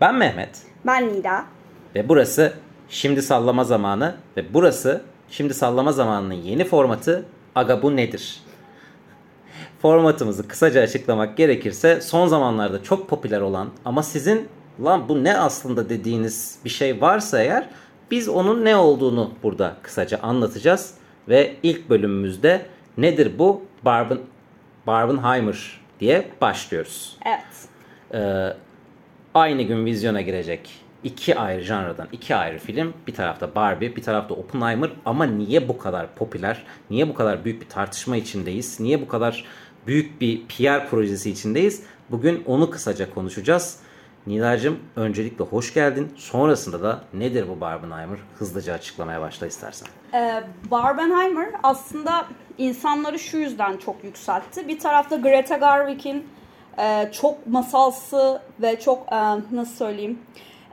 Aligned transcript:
Ben 0.00 0.14
Mehmet 0.14 0.62
Ben 0.86 1.08
Nida. 1.08 1.44
ve 1.94 2.08
burası 2.08 2.52
Şimdi 2.88 3.22
Sallama 3.22 3.64
Zamanı 3.64 4.14
ve 4.36 4.54
burası 4.54 5.02
Şimdi 5.30 5.54
Sallama 5.54 5.92
Zamanı'nın 5.92 6.34
yeni 6.34 6.64
formatı 6.64 7.24
Aga 7.54 7.82
Bu 7.82 7.96
Nedir? 7.96 8.40
Formatımızı 9.82 10.48
kısaca 10.48 10.82
açıklamak 10.82 11.36
gerekirse 11.36 12.00
son 12.00 12.26
zamanlarda 12.26 12.82
çok 12.82 13.08
popüler 13.08 13.40
olan 13.40 13.68
ama 13.84 14.02
sizin 14.02 14.48
lan 14.84 15.08
bu 15.08 15.24
ne 15.24 15.38
aslında 15.38 15.88
dediğiniz 15.88 16.58
bir 16.64 16.70
şey 16.70 17.00
varsa 17.00 17.42
eğer 17.42 17.68
biz 18.10 18.28
onun 18.28 18.64
ne 18.64 18.76
olduğunu 18.76 19.32
burada 19.42 19.76
kısaca 19.82 20.18
anlatacağız. 20.22 20.94
Ve 21.28 21.56
ilk 21.62 21.90
bölümümüzde 21.90 22.66
nedir 22.98 23.38
bu 23.38 23.62
Barben, 23.84 24.18
Barbenheimer 24.86 25.80
diye 26.00 26.28
başlıyoruz. 26.40 27.16
Evet. 27.26 27.68
Ee, 28.14 28.56
aynı 29.36 29.62
gün 29.62 29.86
vizyona 29.86 30.20
girecek 30.20 30.70
iki 31.04 31.38
ayrı 31.38 31.62
janradan 31.62 32.08
iki 32.12 32.34
ayrı 32.34 32.58
film. 32.58 32.94
Bir 33.06 33.14
tarafta 33.14 33.54
Barbie, 33.54 33.96
bir 33.96 34.02
tarafta 34.02 34.34
Oppenheimer. 34.34 34.90
Ama 35.04 35.24
niye 35.24 35.68
bu 35.68 35.78
kadar 35.78 36.14
popüler? 36.14 36.64
Niye 36.90 37.08
bu 37.08 37.14
kadar 37.14 37.44
büyük 37.44 37.60
bir 37.60 37.68
tartışma 37.68 38.16
içindeyiz? 38.16 38.80
Niye 38.80 39.00
bu 39.00 39.08
kadar 39.08 39.44
büyük 39.86 40.20
bir 40.20 40.46
PR 40.48 40.88
projesi 40.90 41.30
içindeyiz? 41.30 41.82
Bugün 42.10 42.44
onu 42.46 42.70
kısaca 42.70 43.14
konuşacağız. 43.14 43.78
Nidacığım 44.26 44.78
öncelikle 44.96 45.44
hoş 45.44 45.74
geldin. 45.74 46.12
Sonrasında 46.16 46.82
da 46.82 47.04
nedir 47.14 47.44
bu 47.48 47.60
Barbenheimer? 47.60 48.18
Hızlıca 48.38 48.72
açıklamaya 48.72 49.20
başla 49.20 49.46
istersen. 49.46 49.88
Ee, 50.14 50.42
Barbenheimer 50.70 51.48
aslında 51.62 52.26
insanları 52.58 53.18
şu 53.18 53.36
yüzden 53.36 53.76
çok 53.76 54.04
yükseltti. 54.04 54.68
Bir 54.68 54.78
tarafta 54.78 55.16
Greta 55.16 55.56
Gerwig'in 55.56 56.26
e, 56.78 57.12
çok 57.12 57.46
masalsı 57.46 58.40
ve 58.60 58.80
çok 58.80 59.12
e, 59.12 59.16
nasıl 59.52 59.76
söyleyeyim 59.76 60.18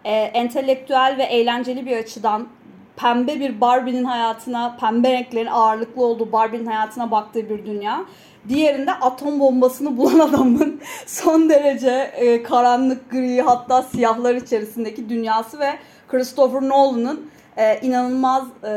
e, 0.05 0.11
entelektüel 0.11 1.15
ve 1.17 1.23
eğlenceli 1.23 1.85
bir 1.85 1.97
açıdan 1.97 2.47
pembe 2.95 3.39
bir 3.39 3.61
Barbie'nin 3.61 4.03
hayatına, 4.03 4.77
pembe 4.79 5.11
renklerin 5.11 5.47
ağırlıklı 5.47 6.05
olduğu 6.05 6.31
Barbie'nin 6.31 6.65
hayatına 6.65 7.11
baktığı 7.11 7.49
bir 7.49 7.65
dünya. 7.65 8.05
Diğerinde 8.49 8.91
atom 8.91 9.39
bombasını 9.39 9.97
bulan 9.97 10.19
adamın 10.29 10.81
son 11.05 11.49
derece 11.49 12.11
e, 12.15 12.43
karanlık 12.43 13.11
gri 13.11 13.41
hatta 13.41 13.81
siyahlar 13.81 14.35
içerisindeki 14.35 15.09
dünyası 15.09 15.59
ve 15.59 15.69
Christopher 16.07 16.61
Nolan'ın 16.61 17.29
e, 17.57 17.79
inanılmaz 17.81 18.43
e, 18.63 18.69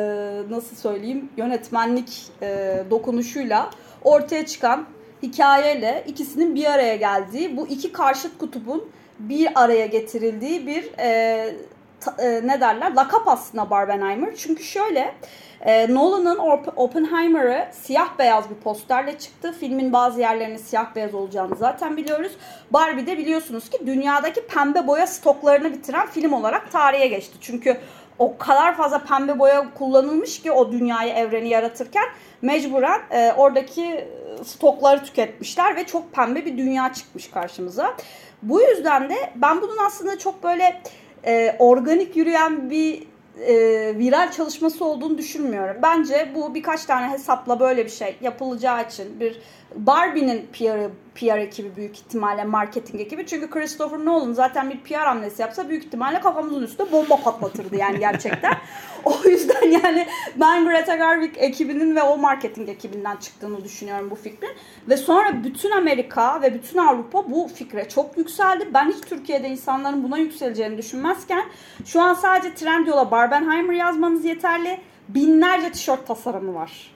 nasıl 0.51 0.77
söyleyeyim 0.77 1.29
yönetmenlik 1.37 2.23
e, 2.43 2.83
dokunuşuyla 2.91 3.71
ortaya 4.05 4.47
çıkan 4.47 4.87
hikayeyle 5.23 6.05
ikisinin 6.07 6.55
bir 6.55 6.65
araya 6.65 6.97
geldiği 6.97 7.57
bu 7.57 7.67
iki 7.69 7.93
karşıt 7.93 8.39
kutubun 8.39 8.89
bir 9.19 9.63
araya 9.63 9.87
getirildiği 9.87 10.67
bir 10.67 10.91
e, 10.99 11.55
ta- 12.01 12.17
e, 12.23 12.47
ne 12.47 12.61
derler 12.61 12.95
lakap 12.95 13.29
aslında 13.29 13.71
Barbenheimer. 13.71 14.35
Çünkü 14.37 14.63
şöyle 14.65 15.15
e, 15.61 15.95
Nolan'ın 15.95 16.37
Op- 16.37 16.73
Oppenheimer'ı 16.77 17.69
siyah 17.73 18.19
beyaz 18.19 18.51
bir 18.51 18.55
posterle 18.55 19.19
çıktı. 19.19 19.55
Filmin 19.61 19.93
bazı 19.93 20.21
yerlerinin 20.21 20.57
siyah 20.57 20.95
beyaz 20.95 21.15
olacağını 21.15 21.57
zaten 21.57 21.97
biliyoruz. 21.97 22.33
Barbie 22.71 23.07
de 23.07 23.19
biliyorsunuz 23.19 23.71
ki 23.71 23.79
dünyadaki 23.87 24.47
pembe 24.47 24.87
boya 24.87 25.07
stoklarını 25.07 25.73
bitiren 25.73 26.07
film 26.07 26.33
olarak 26.33 26.73
tarihe 26.73 27.07
geçti. 27.07 27.37
Çünkü 27.41 27.77
o 28.19 28.39
kadar 28.39 28.77
fazla 28.77 28.99
pembe 28.99 29.39
boya 29.39 29.75
kullanılmış 29.75 30.43
ki 30.43 30.53
o 30.53 30.73
dünyayı, 30.73 31.13
evreni 31.13 31.49
yaratırken 31.49 32.05
mecburen 32.43 33.01
e, 33.11 33.33
oradaki 33.33 34.09
stokları 34.45 35.05
tüketmişler 35.05 35.77
ve 35.77 35.87
çok 35.87 36.13
pembe 36.13 36.45
bir 36.45 36.59
dünya 36.59 36.93
çıkmış 36.93 37.31
karşımıza. 37.31 37.97
Bu 38.43 38.61
yüzden 38.61 39.11
de 39.11 39.15
ben 39.37 39.63
bunun 39.63 39.77
aslında 39.87 40.19
çok 40.19 40.43
böyle 40.43 40.83
e, 41.25 41.57
organik 41.59 42.17
yürüyen 42.17 42.71
bir 42.71 43.03
e, 43.47 43.55
viral 43.99 44.31
çalışması 44.31 44.85
olduğunu 44.85 45.19
düşünmüyorum. 45.19 45.77
Bence 45.83 46.33
bu 46.35 46.55
birkaç 46.55 46.85
tane 46.85 47.13
hesapla 47.13 47.61
böyle 47.61 47.85
bir 47.85 47.91
şey 47.91 48.17
yapılacağı 48.21 48.85
için 48.85 49.21
bir 49.21 49.41
Barbie'nin 49.77 50.47
PR, 50.53 50.91
PR 51.15 51.39
ekibi 51.39 51.77
büyük 51.77 51.97
ihtimalle 51.97 52.45
marketing 52.45 53.01
ekibi. 53.01 53.27
Çünkü 53.27 53.51
Christopher 53.51 54.05
Nolan 54.05 54.33
zaten 54.33 54.71
bir 54.71 54.79
PR 54.79 54.95
hamlesi 54.95 55.43
yapsa 55.43 55.69
büyük 55.69 55.85
ihtimalle 55.85 56.21
kafamızın 56.21 56.63
üstünde 56.63 56.93
bomba 56.93 57.17
patlatırdı 57.17 57.77
yani 57.77 57.99
gerçekten. 57.99 58.55
o 59.05 59.29
yüzden 59.29 59.71
yani 59.71 60.07
ben 60.37 60.65
Greta 60.65 60.97
Gerwig 60.97 61.35
ekibinin 61.37 61.97
ve 61.97 62.03
o 62.03 62.17
marketing 62.17 62.69
ekibinden 62.69 63.17
çıktığını 63.17 63.65
düşünüyorum 63.65 64.11
bu 64.11 64.15
fikrin. 64.15 64.51
Ve 64.89 64.97
sonra 64.97 65.45
bütün 65.45 65.71
Amerika 65.71 66.43
ve 66.43 66.55
bütün 66.55 66.79
Avrupa 66.79 67.31
bu 67.31 67.49
fikre 67.55 67.89
çok 67.89 68.19
yükseldi. 68.19 68.69
Ben 68.75 68.89
hiç 68.89 69.01
Türkiye'de 69.01 69.49
insanların 69.49 70.03
buna 70.03 70.19
yükseleceğini 70.19 70.79
düşünmezken 70.79 71.45
şu 71.85 72.01
an 72.03 72.15
sadece 72.15 72.55
Trendyol'a 72.55 73.11
Barbenheimer 73.11 73.75
yazmanız 73.75 74.25
yeterli. 74.25 74.81
Binlerce 75.09 75.73
tişört 75.73 76.07
tasarımı 76.07 76.55
var. 76.55 76.93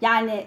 Yani 0.00 0.44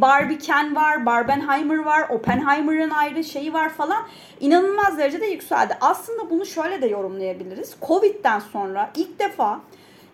Barbie 0.00 0.38
Ken 0.38 0.76
var, 0.76 1.06
Barbenheimer 1.06 1.78
var, 1.78 2.08
Oppenheimer'ın 2.08 2.90
ayrı 2.90 3.24
şeyi 3.24 3.52
var 3.52 3.68
falan. 3.68 4.02
İnanılmaz 4.40 4.98
derecede 4.98 5.26
yükseldi. 5.26 5.76
Aslında 5.80 6.30
bunu 6.30 6.46
şöyle 6.46 6.82
de 6.82 6.86
yorumlayabiliriz. 6.86 7.76
Covid'den 7.86 8.38
sonra 8.38 8.90
ilk 8.96 9.18
defa 9.18 9.60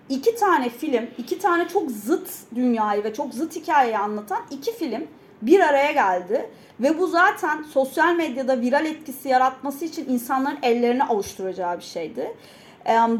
iki 0.08 0.34
tane 0.34 0.68
film, 0.68 1.06
iki 1.18 1.38
tane 1.38 1.68
çok 1.68 1.90
zıt 1.90 2.28
dünyayı 2.54 3.04
ve 3.04 3.14
çok 3.14 3.34
zıt 3.34 3.56
hikayeyi 3.56 3.98
anlatan 3.98 4.42
iki 4.50 4.74
film 4.74 5.06
bir 5.42 5.60
araya 5.60 5.92
geldi. 5.92 6.50
Ve 6.80 6.98
bu 6.98 7.06
zaten 7.06 7.62
sosyal 7.62 8.14
medyada 8.14 8.60
viral 8.60 8.86
etkisi 8.86 9.28
yaratması 9.28 9.84
için 9.84 10.08
insanların 10.08 10.58
ellerini 10.62 11.04
avuşturacağı 11.04 11.78
bir 11.78 11.84
şeydi. 11.84 12.34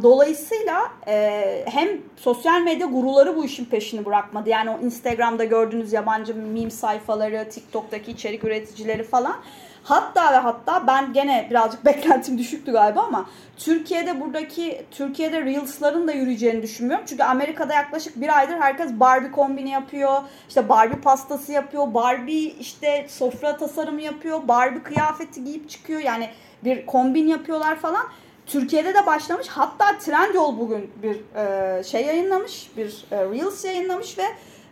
Dolayısıyla 0.03 0.93
e, 1.07 1.65
hem 1.69 1.89
sosyal 2.17 2.61
medya 2.61 2.87
guruları 2.87 3.37
bu 3.37 3.45
işin 3.45 3.65
peşini 3.65 4.05
bırakmadı. 4.05 4.49
Yani 4.49 4.71
o 4.71 4.79
Instagram'da 4.85 5.45
gördüğünüz 5.45 5.93
yabancı 5.93 6.35
meme 6.35 6.71
sayfaları, 6.71 7.49
TikTok'taki 7.51 8.11
içerik 8.11 8.45
üreticileri 8.45 9.03
falan. 9.03 9.37
Hatta 9.83 10.33
ve 10.33 10.37
hatta 10.37 10.87
ben 10.87 11.13
gene 11.13 11.47
birazcık 11.51 11.85
beklentim 11.87 12.39
düşüktü 12.39 12.73
galiba 12.73 13.03
ama 13.03 13.27
Türkiye'de 13.57 14.21
buradaki 14.21 14.83
Türkiye'de 14.91 15.45
Reels'ların 15.45 16.09
da 16.09 16.13
yürüyeceğini 16.13 16.63
düşünmüyorum. 16.63 17.07
Çünkü 17.09 17.23
Amerika'da 17.23 17.75
yaklaşık 17.75 18.21
bir 18.21 18.39
aydır 18.39 18.57
herkes 18.61 18.93
Barbie 18.93 19.31
kombini 19.31 19.71
yapıyor. 19.71 20.23
İşte 20.49 20.69
Barbie 20.69 21.01
pastası 21.01 21.53
yapıyor. 21.53 21.95
Barbie 21.95 22.53
işte 22.61 23.07
sofra 23.09 23.57
tasarımı 23.57 24.03
yapıyor. 24.03 24.49
Barbie 24.49 24.83
kıyafeti 24.83 25.45
giyip 25.45 25.71
çıkıyor. 25.71 26.01
Yani 26.01 26.29
bir 26.65 26.87
kombin 26.87 27.27
yapıyorlar 27.27 27.77
falan. 27.77 28.07
Türkiye'de 28.47 28.95
de 28.95 29.07
başlamış. 29.07 29.49
Hatta 29.49 29.99
Trendyol 29.99 30.59
bugün 30.59 30.91
bir 31.03 31.21
e, 31.37 31.85
şey 31.85 32.07
yayınlamış, 32.07 32.71
bir 32.77 33.05
e, 33.11 33.17
Reels 33.17 33.65
yayınlamış 33.65 34.19
ve 34.19 34.25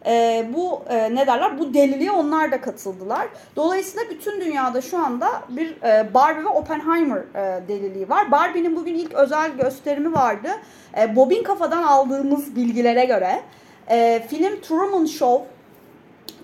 e, 0.07 0.47
bu 0.55 0.83
e, 0.89 1.15
ne 1.15 1.27
derler? 1.27 1.59
Bu 1.59 1.75
deliliğe 1.75 2.11
onlar 2.11 2.53
da 2.53 2.61
katıldılar. 2.61 3.29
Dolayısıyla 3.57 4.11
bütün 4.11 4.41
dünyada 4.41 4.81
şu 4.81 4.99
anda 4.99 5.43
bir 5.49 5.83
e, 5.83 6.15
Barbie 6.15 6.45
ve 6.45 6.49
Oppenheimer 6.49 7.19
e, 7.19 7.69
deliliği 7.69 8.09
var. 8.09 8.31
Barbie'nin 8.31 8.77
bugün 8.77 8.95
ilk 8.95 9.15
özel 9.15 9.51
gösterimi 9.51 10.13
vardı. 10.13 10.49
E, 11.01 11.17
Bobin 11.17 11.43
Kafa'dan 11.43 11.83
aldığımız 11.83 12.57
bilgilere 12.57 13.05
göre 13.05 13.43
e, 13.91 14.27
film 14.31 14.61
Truman 14.61 15.07
Show 15.07 15.47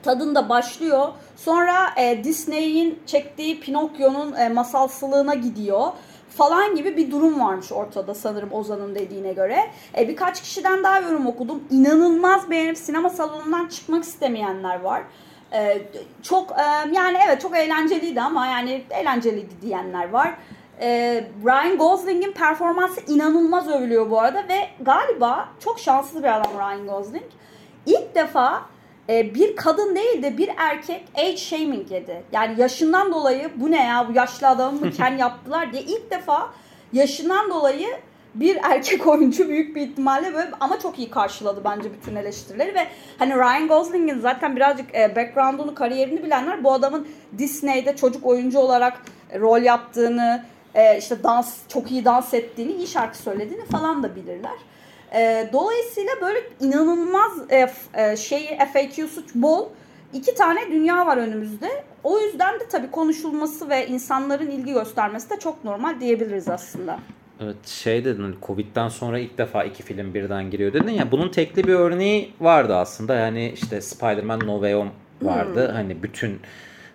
tadında 0.03 0.49
başlıyor. 0.49 1.09
Sonra 1.37 1.87
e, 1.97 2.25
Disney'in 2.25 2.99
çektiği 3.07 3.61
Pinokyo'nun 3.61 4.35
e, 4.35 4.49
masalsılığına 4.49 5.35
gidiyor 5.35 5.87
falan 6.37 6.77
gibi 6.77 6.97
bir 6.97 7.11
durum 7.11 7.41
varmış 7.41 7.73
ortada 7.73 8.15
sanırım 8.15 8.53
Ozan'ın 8.53 8.95
dediğine 8.95 9.33
göre. 9.33 9.59
E, 9.99 10.09
birkaç 10.09 10.43
kişiden 10.43 10.85
daha 10.85 11.01
yorum 11.01 11.27
okudum. 11.27 11.65
İnanılmaz 11.71 12.51
beğenip 12.51 12.79
sinema 12.79 13.11
salonundan 13.11 13.69
çıkmak 13.69 14.05
istemeyenler 14.05 14.81
var. 14.81 15.03
E, 15.53 15.83
çok 16.23 16.51
e, 16.51 16.63
yani 16.93 17.19
evet 17.27 17.41
çok 17.41 17.57
eğlenceliydi 17.57 18.21
ama 18.21 18.47
yani 18.47 18.85
eğlenceliydi 18.91 19.61
diyenler 19.63 20.09
var. 20.09 20.35
E, 20.81 20.89
Ryan 21.45 21.79
Gosling'in 21.79 22.33
performansı 22.33 23.01
inanılmaz 23.13 23.69
övülüyor 23.69 24.11
bu 24.11 24.21
arada 24.21 24.49
ve 24.49 24.69
galiba 24.81 25.49
çok 25.61 25.81
şanslı 25.81 26.23
bir 26.23 26.37
adam 26.37 26.53
Ryan 26.59 26.87
Gosling. 26.87 27.25
İlk 27.87 28.15
defa 28.15 28.63
e, 29.09 29.35
bir 29.35 29.57
kadın 29.57 29.97
değil 29.97 30.23
de 30.23 30.39
bir 30.39 30.51
erkek 30.57 31.05
age 31.15 31.37
shaming 31.37 31.93
yedi. 31.93 32.23
Yani 32.33 32.61
yaşından 32.61 33.13
dolayı 33.13 33.51
bu 33.57 33.71
ne 33.71 33.85
ya 33.85 34.09
bu 34.09 34.13
yaşlı 34.13 34.49
adamı 34.49 34.81
mı 34.81 34.91
ken 34.97 35.17
yaptılar 35.17 35.73
diye 35.73 35.83
ilk 35.83 36.11
defa 36.11 36.51
yaşından 36.93 37.51
dolayı 37.51 37.89
bir 38.35 38.59
erkek 38.63 39.07
oyuncu 39.07 39.49
büyük 39.49 39.77
bir 39.77 39.81
ihtimalle 39.81 40.35
böyle 40.35 40.51
ama 40.61 40.79
çok 40.79 40.99
iyi 40.99 41.11
karşıladı 41.11 41.61
bence 41.65 41.93
bütün 41.93 42.17
eleştirileri 42.17 42.75
ve 42.75 42.87
hani 43.19 43.35
Ryan 43.35 43.69
Gosling'in 43.69 44.19
zaten 44.19 44.57
birazcık 44.57 44.95
e, 44.95 45.17
background'unu, 45.17 45.75
kariyerini 45.75 46.23
bilenler 46.23 46.65
bu 46.65 46.73
adamın 46.73 47.09
Disney'de 47.39 47.97
çocuk 47.97 48.27
oyuncu 48.27 48.59
olarak 48.59 49.03
rol 49.41 49.63
yaptığını, 49.63 50.45
e, 50.75 50.99
işte 50.99 51.23
dans 51.23 51.59
çok 51.69 51.91
iyi 51.91 52.05
dans 52.05 52.35
ettiğini, 52.35 52.73
iyi 52.73 52.87
şarkı 52.87 53.19
söylediğini 53.19 53.65
falan 53.65 54.03
da 54.03 54.17
bilirler. 54.17 54.57
E, 55.15 55.49
dolayısıyla 55.53 56.13
böyle 56.23 56.39
inanılmaz 56.61 57.33
e, 57.51 57.67
e, 57.95 58.17
şeyi 58.17 58.59
FAQ'su 58.73 59.23
bol 59.35 59.69
iki 60.13 60.35
tane 60.35 60.71
dünya 60.71 61.07
var 61.07 61.17
önümüzde. 61.17 61.85
o 62.05 62.21
yüzden 62.21 62.61
de 62.61 62.69
tabii 62.69 62.91
konuşulması 62.91 63.69
ve 63.69 63.87
insanların 63.87 64.51
ilgi 64.51 64.73
göstermesi 64.73 65.31
de 65.31 65.39
çok 65.39 65.65
normal 65.65 66.01
diyebiliriz 66.01 66.49
aslında. 66.49 66.99
Evet 67.41 67.67
şey 67.67 68.05
dedin 68.05 68.23
hani 68.23 68.35
Covid'den 68.43 68.89
sonra 68.89 69.19
ilk 69.19 69.39
defa 69.39 69.65
iki 69.65 69.83
film 69.83 70.15
birden 70.15 70.51
giriyor 70.51 70.73
dedin 70.73 70.93
ya 70.93 71.11
bunun 71.13 71.29
tekli 71.29 71.65
bir 71.65 71.75
örneği 71.75 72.33
vardı 72.41 72.77
aslında 72.77 73.15
yani 73.15 73.51
işte 73.55 73.81
Spider-Man 73.81 74.41
No 74.47 74.55
Way 74.55 74.75
Home 74.75 74.91
vardı 75.23 75.69
hmm. 75.69 75.75
hani 75.75 76.03
bütün 76.03 76.41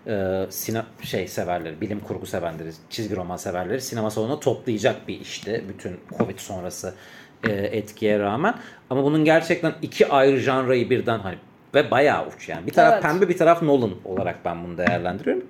e, 0.08 0.46
sine 0.50 0.84
şey 1.02 1.28
severleri, 1.28 1.82
bilim 1.82 2.00
kurgu 2.00 2.26
severleri, 2.26 2.70
çizgi 2.90 3.16
roman 3.16 3.38
severleri 3.38 3.82
sinema 3.82 4.12
salonuna 4.12 4.40
toplayacak 4.40 5.08
bir 5.08 5.20
işti 5.20 5.64
bütün 5.70 6.00
Covid 6.18 6.40
sonrası 6.40 6.94
e, 7.44 7.52
etkiye 7.52 8.20
rağmen. 8.20 8.56
Ama 8.90 9.04
bunun 9.04 9.26
gerçekten 9.26 9.74
iki 9.82 10.10
ayrı 10.10 10.38
janrayı 10.38 10.90
birden 10.90 11.20
hani 11.20 11.36
ve 11.76 11.92
bayağı 11.92 12.28
uç 12.28 12.50
yani. 12.50 12.68
Bir 12.68 12.72
taraf 12.72 12.94
evet. 12.94 13.04
pembe 13.04 13.30
bir 13.30 13.38
taraf 13.38 13.62
Nolan 13.62 13.92
olarak 14.06 14.46
ben 14.46 14.64
bunu 14.64 14.78
değerlendiriyorum. 14.78 15.44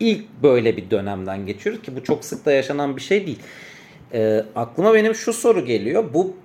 İlk 0.00 0.24
böyle 0.42 0.76
bir 0.76 0.90
dönemden 0.90 1.46
geçiyoruz 1.46 1.82
ki 1.82 1.96
bu 1.96 2.04
çok 2.04 2.24
sık 2.24 2.46
da 2.46 2.52
yaşanan 2.52 2.96
bir 2.96 3.00
şey 3.00 3.26
değil. 3.26 3.38
E, 4.12 4.44
aklıma 4.56 4.94
benim 4.94 5.14
şu 5.14 5.32
soru 5.32 5.64
geliyor. 5.64 6.04
Bu 6.14 6.36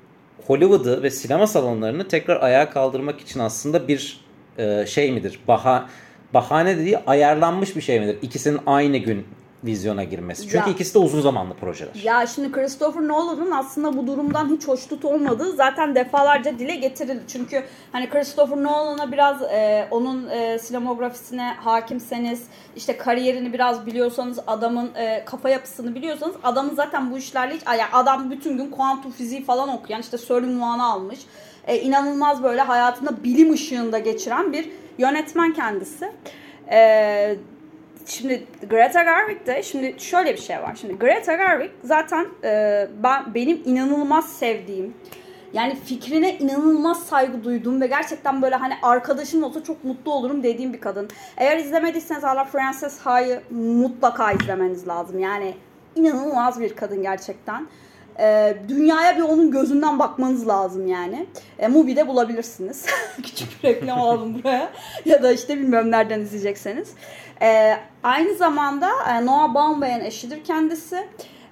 Hollywood'u 0.47 1.03
ve 1.03 1.09
sinema 1.09 1.47
salonlarını 1.47 2.07
tekrar 2.07 2.41
ayağa 2.41 2.69
kaldırmak 2.69 3.19
için 3.19 3.39
aslında 3.39 3.87
bir 3.87 4.21
e, 4.57 4.85
şey 4.85 5.11
midir? 5.11 5.39
Baha 5.47 5.89
bahane 6.33 6.77
dediği 6.77 6.97
ayarlanmış 6.97 7.75
bir 7.75 7.81
şey 7.81 7.99
midir? 7.99 8.17
İkisinin 8.21 8.59
aynı 8.65 8.97
gün 8.97 9.25
vizyona 9.63 10.03
girmesi. 10.03 10.41
Çünkü 10.41 10.57
ya, 10.57 10.73
ikisi 10.73 10.93
de 10.93 10.99
uzun 10.99 11.21
zamanlı 11.21 11.53
projeler. 11.53 11.95
Ya 12.03 12.27
şimdi 12.27 12.51
Christopher 12.51 13.07
Nolan'ın 13.07 13.51
aslında 13.51 13.97
bu 13.97 14.07
durumdan 14.07 14.49
hiç 14.49 14.67
hoşnut 14.67 15.05
olmadığı 15.05 15.51
zaten 15.51 15.95
defalarca 15.95 16.59
dile 16.59 16.75
getirildi. 16.75 17.23
Çünkü 17.27 17.63
hani 17.91 18.09
Christopher 18.09 18.63
Nolan'a 18.63 19.11
biraz 19.11 19.41
e, 19.41 19.87
onun 19.91 20.29
e, 20.29 20.59
sinemografisine 20.59 21.53
hakimseniz, 21.59 22.43
işte 22.75 22.97
kariyerini 22.97 23.53
biraz 23.53 23.85
biliyorsanız, 23.85 24.39
adamın 24.47 24.95
e, 24.95 25.25
kafa 25.25 25.49
yapısını 25.49 25.95
biliyorsanız 25.95 26.35
adamın 26.43 26.75
zaten 26.75 27.11
bu 27.11 27.17
işlerle 27.17 27.55
hiç 27.55 27.63
yani 27.67 27.81
adam 27.93 28.31
bütün 28.31 28.57
gün 28.57 28.69
kuantum 28.69 29.11
fiziği 29.11 29.43
falan 29.43 29.69
okuyan 29.69 30.01
işte 30.01 30.17
Sir 30.17 30.33
unvanı 30.33 30.83
almış. 30.83 31.19
E, 31.67 31.79
inanılmaz 31.79 32.43
böyle 32.43 32.61
hayatında 32.61 33.23
bilim 33.23 33.53
ışığında 33.53 33.99
geçiren 33.99 34.53
bir 34.53 34.69
yönetmen 34.97 35.53
kendisi. 35.53 36.11
Eee 36.71 37.37
Şimdi 38.09 38.43
Greta 38.69 39.03
Gerwig 39.03 39.47
de 39.47 39.63
şimdi 39.63 39.95
şöyle 39.97 40.33
bir 40.33 40.41
şey 40.41 40.61
var. 40.61 40.77
Şimdi 40.81 40.97
Greta 40.97 41.35
Gerwig 41.35 41.71
zaten 41.83 42.27
e, 42.43 42.87
ben 43.03 43.35
benim 43.35 43.61
inanılmaz 43.65 44.29
sevdiğim 44.37 44.93
yani 45.53 45.75
fikrine 45.75 46.37
inanılmaz 46.37 47.05
saygı 47.05 47.43
duyduğum 47.43 47.81
ve 47.81 47.87
gerçekten 47.87 48.41
böyle 48.41 48.55
hani 48.55 48.73
arkadaşım 48.81 49.43
olsa 49.43 49.63
çok 49.63 49.83
mutlu 49.83 50.13
olurum 50.13 50.43
dediğim 50.43 50.73
bir 50.73 50.81
kadın. 50.81 51.09
Eğer 51.37 51.57
izlemediyseniz 51.57 52.23
hala 52.23 52.43
Frances 52.43 52.99
Ha'yı 52.99 53.41
mutlaka 53.51 54.31
izlemeniz 54.31 54.87
lazım. 54.87 55.19
Yani 55.19 55.53
inanılmaz 55.95 56.59
bir 56.59 56.75
kadın 56.75 57.01
gerçekten. 57.01 57.67
Ee, 58.19 58.57
dünyaya 58.67 59.17
bir 59.17 59.21
onun 59.21 59.51
gözünden 59.51 59.99
bakmanız 59.99 60.47
lazım 60.47 60.87
yani. 60.87 61.25
E, 61.59 61.67
Mubi'de 61.67 62.07
bulabilirsiniz. 62.07 62.85
Küçük 63.23 63.63
bir 63.63 63.69
reklam 63.69 63.99
alalım 63.99 64.35
buraya. 64.35 64.71
ya 65.05 65.23
da 65.23 65.31
işte 65.31 65.57
bilmiyorum 65.57 65.91
nereden 65.91 66.19
izleyecekseniz. 66.19 66.93
E, 67.41 67.77
aynı 68.03 68.33
zamanda 68.33 68.89
e, 69.09 69.25
Noah 69.25 69.53
Baumbach'ın 69.53 70.05
eşidir 70.05 70.43
kendisi. 70.43 71.07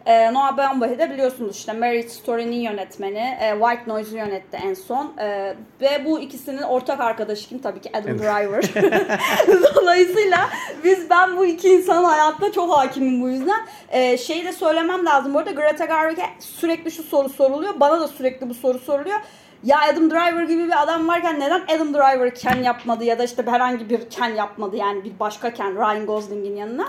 E, 0.05 0.33
Noah 0.33 0.57
Baumbach 0.57 0.99
de 0.99 1.11
biliyorsunuz 1.11 1.57
işte 1.57 1.73
Marriage 1.73 2.09
Story'nin 2.09 2.55
yönetmeni. 2.55 3.37
E, 3.41 3.51
White 3.59 3.83
Noise'u 3.87 4.17
yönetti 4.17 4.57
en 4.65 4.73
son. 4.73 5.13
E, 5.17 5.55
ve 5.81 6.05
bu 6.05 6.19
ikisinin 6.19 6.61
ortak 6.61 7.01
arkadaşı 7.01 7.49
kim? 7.49 7.59
Tabii 7.59 7.81
ki 7.81 7.89
Adam 7.93 8.19
Driver. 8.19 8.63
Dolayısıyla 9.75 10.49
biz 10.83 11.09
ben 11.09 11.37
bu 11.37 11.45
iki 11.45 11.69
insanın 11.69 12.03
hayatta 12.03 12.51
çok 12.51 12.77
hakimim 12.77 13.21
bu 13.21 13.29
yüzden. 13.29 13.59
E, 13.89 14.17
şeyi 14.17 14.45
de 14.45 14.51
söylemem 14.51 15.05
lazım. 15.05 15.33
Bu 15.33 15.39
arada 15.39 15.51
Greta 15.51 15.85
Gerwig'e 15.85 16.25
sürekli 16.39 16.91
şu 16.91 17.03
soru 17.03 17.29
soruluyor. 17.29 17.79
Bana 17.79 17.99
da 17.99 18.07
sürekli 18.07 18.49
bu 18.49 18.53
soru 18.53 18.79
soruluyor 18.79 19.19
ya 19.63 19.77
Adam 19.91 20.09
Driver 20.09 20.43
gibi 20.43 20.67
bir 20.67 20.83
adam 20.83 21.07
varken 21.07 21.39
neden 21.39 21.61
Adam 21.75 21.93
Driver 21.93 22.35
Ken 22.35 22.63
yapmadı 22.63 23.03
ya 23.03 23.19
da 23.19 23.23
işte 23.23 23.43
herhangi 23.47 23.89
bir 23.89 24.09
Ken 24.09 24.29
yapmadı 24.29 24.75
yani 24.75 25.03
bir 25.03 25.19
başka 25.19 25.53
Ken 25.53 25.75
Ryan 25.75 26.05
Gosling'in 26.05 26.55
yanına. 26.55 26.87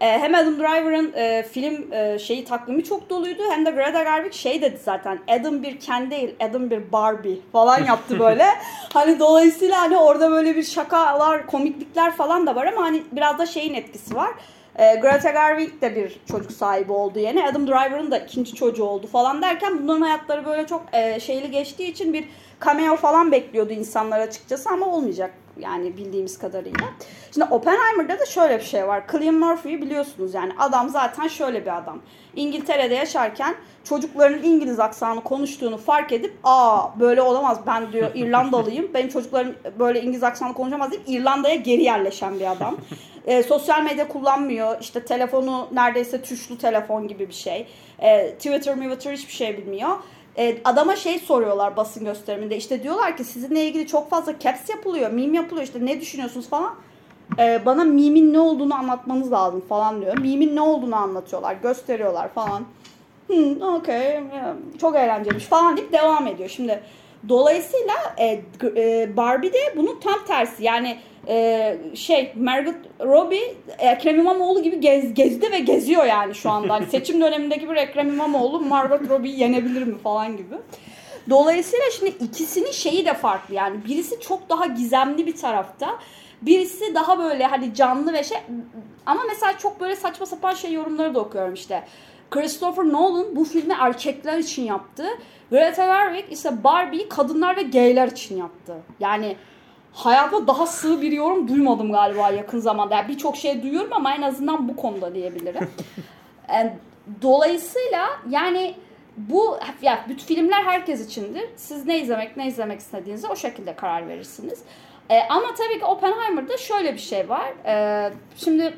E, 0.00 0.06
hem 0.06 0.34
Adam 0.34 0.58
Driver'ın 0.58 1.12
e, 1.14 1.42
film 1.42 1.92
e, 1.92 2.18
şeyi 2.18 2.44
takvimi 2.44 2.84
çok 2.84 3.10
doluydu 3.10 3.42
hem 3.50 3.66
de 3.66 3.70
Greta 3.70 4.02
Gerwig 4.02 4.32
şey 4.32 4.62
dedi 4.62 4.80
zaten 4.84 5.18
Adam 5.28 5.62
bir 5.62 5.80
Ken 5.80 6.10
değil 6.10 6.34
Adam 6.40 6.70
bir 6.70 6.92
Barbie 6.92 7.38
falan 7.52 7.84
yaptı 7.84 8.18
böyle. 8.18 8.46
hani 8.92 9.18
dolayısıyla 9.18 9.80
hani 9.80 9.98
orada 9.98 10.30
böyle 10.30 10.56
bir 10.56 10.62
şakalar 10.62 11.46
komiklikler 11.46 12.12
falan 12.12 12.46
da 12.46 12.56
var 12.56 12.66
ama 12.66 12.82
hani 12.82 13.02
biraz 13.12 13.38
da 13.38 13.46
şeyin 13.46 13.74
etkisi 13.74 14.14
var. 14.14 14.30
E, 14.78 14.94
Greta 14.94 15.30
Gerwig 15.30 15.82
de 15.82 15.96
bir 15.96 16.20
çocuk 16.30 16.52
sahibi 16.52 16.92
oldu 16.92 17.18
yeni. 17.18 17.44
Adam 17.46 17.66
Driver'ın 17.66 18.10
da 18.10 18.18
ikinci 18.18 18.54
çocuğu 18.54 18.84
oldu 18.84 19.06
falan 19.06 19.42
derken 19.42 19.82
bunların 19.82 20.00
hayatları 20.00 20.46
böyle 20.46 20.66
çok 20.66 20.82
e, 20.92 21.20
şeyli 21.20 21.50
geçtiği 21.50 21.90
için 21.90 22.12
bir 22.12 22.24
cameo 22.64 22.96
falan 22.96 23.32
bekliyordu 23.32 23.72
insanlar 23.72 24.20
açıkçası 24.20 24.70
ama 24.70 24.86
olmayacak 24.86 25.30
yani 25.58 25.96
bildiğimiz 25.96 26.38
kadarıyla. 26.38 26.86
Şimdi 27.34 27.46
Oppenheimer'da 27.50 28.20
da 28.20 28.26
şöyle 28.26 28.58
bir 28.58 28.64
şey 28.64 28.88
var. 28.88 29.02
Cillian 29.12 29.34
Murphy'yi 29.34 29.82
biliyorsunuz 29.82 30.34
yani 30.34 30.52
adam 30.58 30.88
zaten 30.88 31.28
şöyle 31.28 31.62
bir 31.62 31.76
adam. 31.76 32.00
İngiltere'de 32.36 32.94
yaşarken 32.94 33.54
çocukların 33.84 34.42
İngiliz 34.42 34.80
aksanı 34.80 35.20
konuştuğunu 35.20 35.76
fark 35.76 36.12
edip 36.12 36.34
aa 36.44 37.00
böyle 37.00 37.22
olamaz 37.22 37.60
ben 37.66 37.92
diyor 37.92 38.10
İrlandalıyım. 38.14 38.94
Benim 38.94 39.08
çocuklarım 39.08 39.54
böyle 39.78 40.02
İngiliz 40.02 40.22
aksanı 40.22 40.54
konuşamaz 40.54 40.90
deyip 40.90 41.04
İrlanda'ya 41.06 41.54
geri 41.54 41.82
yerleşen 41.82 42.34
bir 42.40 42.50
adam. 42.50 42.76
E, 43.26 43.42
sosyal 43.42 43.82
medya 43.82 44.08
kullanmıyor. 44.08 44.80
İşte 44.80 45.04
telefonu 45.04 45.68
neredeyse 45.72 46.22
tuşlu 46.22 46.58
telefon 46.58 47.08
gibi 47.08 47.28
bir 47.28 47.34
şey. 47.34 47.66
E, 47.98 48.34
Twitter, 48.34 48.74
Twitter 48.74 49.12
hiçbir 49.12 49.32
şey 49.32 49.58
bilmiyor. 49.58 49.90
E, 50.38 50.58
adama 50.64 50.96
şey 50.96 51.18
soruyorlar 51.18 51.76
basın 51.76 52.04
gösteriminde. 52.04 52.56
İşte 52.56 52.82
diyorlar 52.82 53.16
ki 53.16 53.24
sizinle 53.24 53.64
ilgili 53.64 53.86
çok 53.86 54.10
fazla 54.10 54.38
caps 54.38 54.68
yapılıyor, 54.68 55.10
meme 55.10 55.36
yapılıyor. 55.36 55.66
İşte 55.66 55.86
ne 55.86 56.00
düşünüyorsunuz 56.00 56.48
falan. 56.48 56.74
E, 57.38 57.62
bana 57.66 57.84
meme'in 57.84 58.32
ne 58.32 58.40
olduğunu 58.40 58.74
anlatmanız 58.74 59.32
lazım 59.32 59.62
falan 59.68 60.00
diyor. 60.00 60.18
Meme'in 60.18 60.56
ne 60.56 60.60
olduğunu 60.60 60.96
anlatıyorlar, 60.96 61.56
gösteriyorlar 61.62 62.28
falan. 62.28 62.62
Hmm, 63.26 63.62
okey, 63.62 64.20
çok 64.80 64.96
eğlenceliymiş 64.96 65.44
falan 65.44 65.76
deyip 65.76 65.92
devam 65.92 66.26
ediyor. 66.26 66.48
Şimdi 66.48 66.82
dolayısıyla 67.28 67.94
e, 68.18 68.40
e, 68.76 69.16
Barbie 69.16 69.52
de 69.52 69.58
bunun 69.76 70.00
tam 70.00 70.24
tersi. 70.26 70.64
Yani 70.64 70.98
e, 71.28 71.76
şey 71.94 72.32
Margot 72.36 72.74
Robbie 73.00 73.54
Ekrem 73.78 74.20
İmamoğlu 74.20 74.62
gibi 74.62 74.80
gez, 74.80 75.14
gezdi 75.14 75.52
ve 75.52 75.58
geziyor 75.58 76.04
yani 76.04 76.34
şu 76.34 76.50
anda. 76.50 76.74
Hani 76.74 76.86
seçim 76.90 77.20
dönemindeki 77.20 77.68
bir 77.68 77.76
Ekrem 77.76 78.08
İmamoğlu 78.08 78.60
Margot 78.60 79.10
Robbie'yi 79.10 79.40
yenebilir 79.40 79.82
mi 79.82 79.98
falan 79.98 80.36
gibi. 80.36 80.54
Dolayısıyla 81.30 81.84
şimdi 81.98 82.10
ikisinin 82.24 82.70
şeyi 82.70 83.06
de 83.06 83.14
farklı 83.14 83.54
yani 83.54 83.84
birisi 83.84 84.20
çok 84.20 84.48
daha 84.48 84.66
gizemli 84.66 85.26
bir 85.26 85.36
tarafta. 85.36 85.98
Birisi 86.42 86.94
daha 86.94 87.18
böyle 87.18 87.46
hani 87.46 87.74
canlı 87.74 88.12
ve 88.12 88.24
şey 88.24 88.38
ama 89.06 89.22
mesela 89.28 89.58
çok 89.58 89.80
böyle 89.80 89.96
saçma 89.96 90.26
sapan 90.26 90.54
şey 90.54 90.72
yorumları 90.72 91.14
da 91.14 91.20
okuyorum 91.20 91.54
işte. 91.54 91.82
Christopher 92.32 92.84
Nolan 92.84 93.36
bu 93.36 93.44
filmi 93.44 93.74
erkekler 93.80 94.38
için 94.38 94.62
yaptı. 94.62 95.04
Greta 95.50 95.86
Gerwig 95.86 96.32
ise 96.32 96.64
Barbie'yi 96.64 97.08
kadınlar 97.08 97.56
ve 97.56 97.62
gayler 97.62 98.08
için 98.08 98.36
yaptı. 98.36 98.74
Yani 99.00 99.36
hayatımda 99.92 100.46
daha 100.46 100.66
sığ 100.66 101.02
bir 101.02 101.12
yorum 101.12 101.48
duymadım 101.48 101.92
galiba 101.92 102.30
yakın 102.30 102.58
zamanda. 102.58 102.94
Yani 102.94 103.08
Birçok 103.08 103.36
şey 103.36 103.62
duyuyorum 103.62 103.92
ama 103.92 104.14
en 104.14 104.22
azından 104.22 104.68
bu 104.68 104.76
konuda 104.76 105.14
diyebilirim. 105.14 105.70
yani, 106.48 106.72
dolayısıyla 107.22 108.08
yani 108.28 108.74
bu 109.16 109.58
ya 109.82 110.04
bütün 110.08 110.26
filmler 110.26 110.62
herkes 110.62 111.06
içindir. 111.06 111.44
Siz 111.56 111.86
ne 111.86 112.00
izlemek 112.00 112.36
ne 112.36 112.46
izlemek 112.46 112.80
istediğinizi 112.80 113.26
o 113.26 113.36
şekilde 113.36 113.76
karar 113.76 114.08
verirsiniz. 114.08 114.62
E, 115.10 115.20
ama 115.28 115.54
tabii 115.54 115.78
ki 115.78 115.84
Oppenheimer'da 115.84 116.56
şöyle 116.56 116.94
bir 116.94 116.98
şey 116.98 117.28
var. 117.28 117.52
E, 117.66 118.12
şimdi 118.36 118.74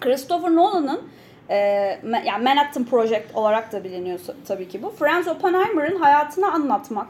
Christopher 0.00 0.54
Nolan'ın 0.54 1.08
e, 1.48 1.56
yani 2.24 2.44
Manhattan 2.44 2.84
Project 2.84 3.34
olarak 3.34 3.72
da 3.72 3.84
biliniyor 3.84 4.20
tabii 4.48 4.68
ki 4.68 4.82
bu. 4.82 4.90
Franz 4.90 5.28
Oppenheimer'ın 5.28 5.96
hayatını 5.96 6.52
anlatmak 6.52 7.08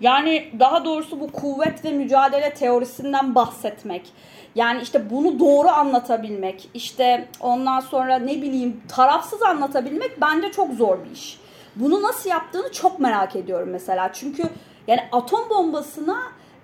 yani 0.00 0.50
daha 0.58 0.84
doğrusu 0.84 1.20
bu 1.20 1.32
kuvvet 1.32 1.84
ve 1.84 1.92
mücadele 1.92 2.54
teorisinden 2.54 3.34
bahsetmek. 3.34 4.12
Yani 4.54 4.82
işte 4.82 5.10
bunu 5.10 5.38
doğru 5.38 5.68
anlatabilmek, 5.68 6.68
işte 6.74 7.28
ondan 7.40 7.80
sonra 7.80 8.18
ne 8.18 8.42
bileyim 8.42 8.80
tarafsız 8.88 9.42
anlatabilmek 9.42 10.20
bence 10.20 10.52
çok 10.52 10.74
zor 10.74 11.04
bir 11.04 11.10
iş. 11.10 11.38
Bunu 11.76 12.02
nasıl 12.02 12.30
yaptığını 12.30 12.72
çok 12.72 13.00
merak 13.00 13.36
ediyorum 13.36 13.68
mesela. 13.72 14.12
Çünkü 14.12 14.42
yani 14.88 15.00
atom 15.12 15.50
bombasına 15.50 16.18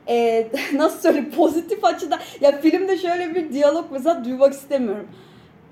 e, 0.09 0.47
nasıl 0.75 1.01
söyleyeyim 1.01 1.33
pozitif 1.37 1.85
açıdan 1.85 2.21
ya 2.41 2.61
filmde 2.61 2.99
şöyle 2.99 3.35
bir 3.35 3.53
diyalog 3.53 3.85
mesela 3.91 4.25
duymak 4.25 4.53
istemiyorum 4.53 5.09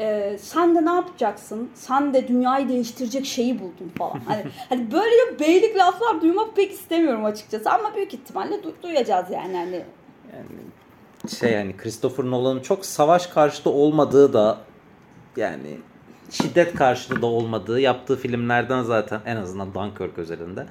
e, 0.01 0.39
sen 0.39 0.75
de 0.75 0.85
ne 0.85 0.91
yapacaksın? 0.91 1.71
Sen 1.75 2.15
de 2.15 2.29
dünyayı 2.29 2.69
değiştirecek 2.69 3.27
şeyi 3.27 3.59
buldun 3.61 3.93
falan. 3.99 4.21
Hani, 4.27 4.43
hani 4.69 4.93
böyle 4.93 5.41
beylik 5.41 5.77
laflar 5.77 6.21
duymak 6.21 6.57
pek 6.57 6.73
istemiyorum 6.73 7.25
açıkçası 7.25 7.71
ama 7.71 7.97
büyük 7.97 8.15
ihtimalle 8.15 8.55
du- 8.55 8.83
duyacağız 8.83 9.31
yani. 9.31 9.57
Hani. 9.57 9.85
yani 10.37 10.49
şey 11.39 11.53
yani 11.53 11.77
Christopher 11.77 12.25
Nolan'ın 12.25 12.61
çok 12.61 12.87
savaş 12.87 13.27
karşıtı 13.27 13.71
olmadığı 13.71 14.33
da 14.33 14.59
yani 15.37 15.79
şiddet 16.31 16.75
karşıtı 16.75 17.23
da 17.23 17.27
olmadığı 17.27 17.81
yaptığı 17.81 18.17
filmlerden 18.17 18.83
zaten 18.83 19.21
en 19.27 19.37
azından 19.37 19.75
Dunkirk 19.75 20.19
özelinde 20.19 20.67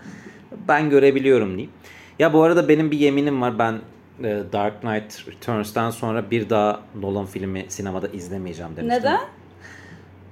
ben 0.68 0.90
görebiliyorum 0.90 1.50
diyeyim. 1.50 1.72
Ya 2.20 2.34
bu 2.34 2.44
arada 2.44 2.68
benim 2.68 2.92
bir 2.92 3.00
yeminim 3.00 3.42
var. 3.42 3.60
Ben 3.60 3.80
Dark 4.24 4.82
Knight 4.82 5.28
Returns'tan 5.28 5.92
sonra 5.92 6.32
bir 6.32 6.50
daha 6.50 6.80
Nolan 6.96 7.26
filmi 7.26 7.66
sinemada 7.68 8.08
izlemeyeceğim 8.08 8.76
demiştim. 8.78 9.00
Neden? 9.00 9.20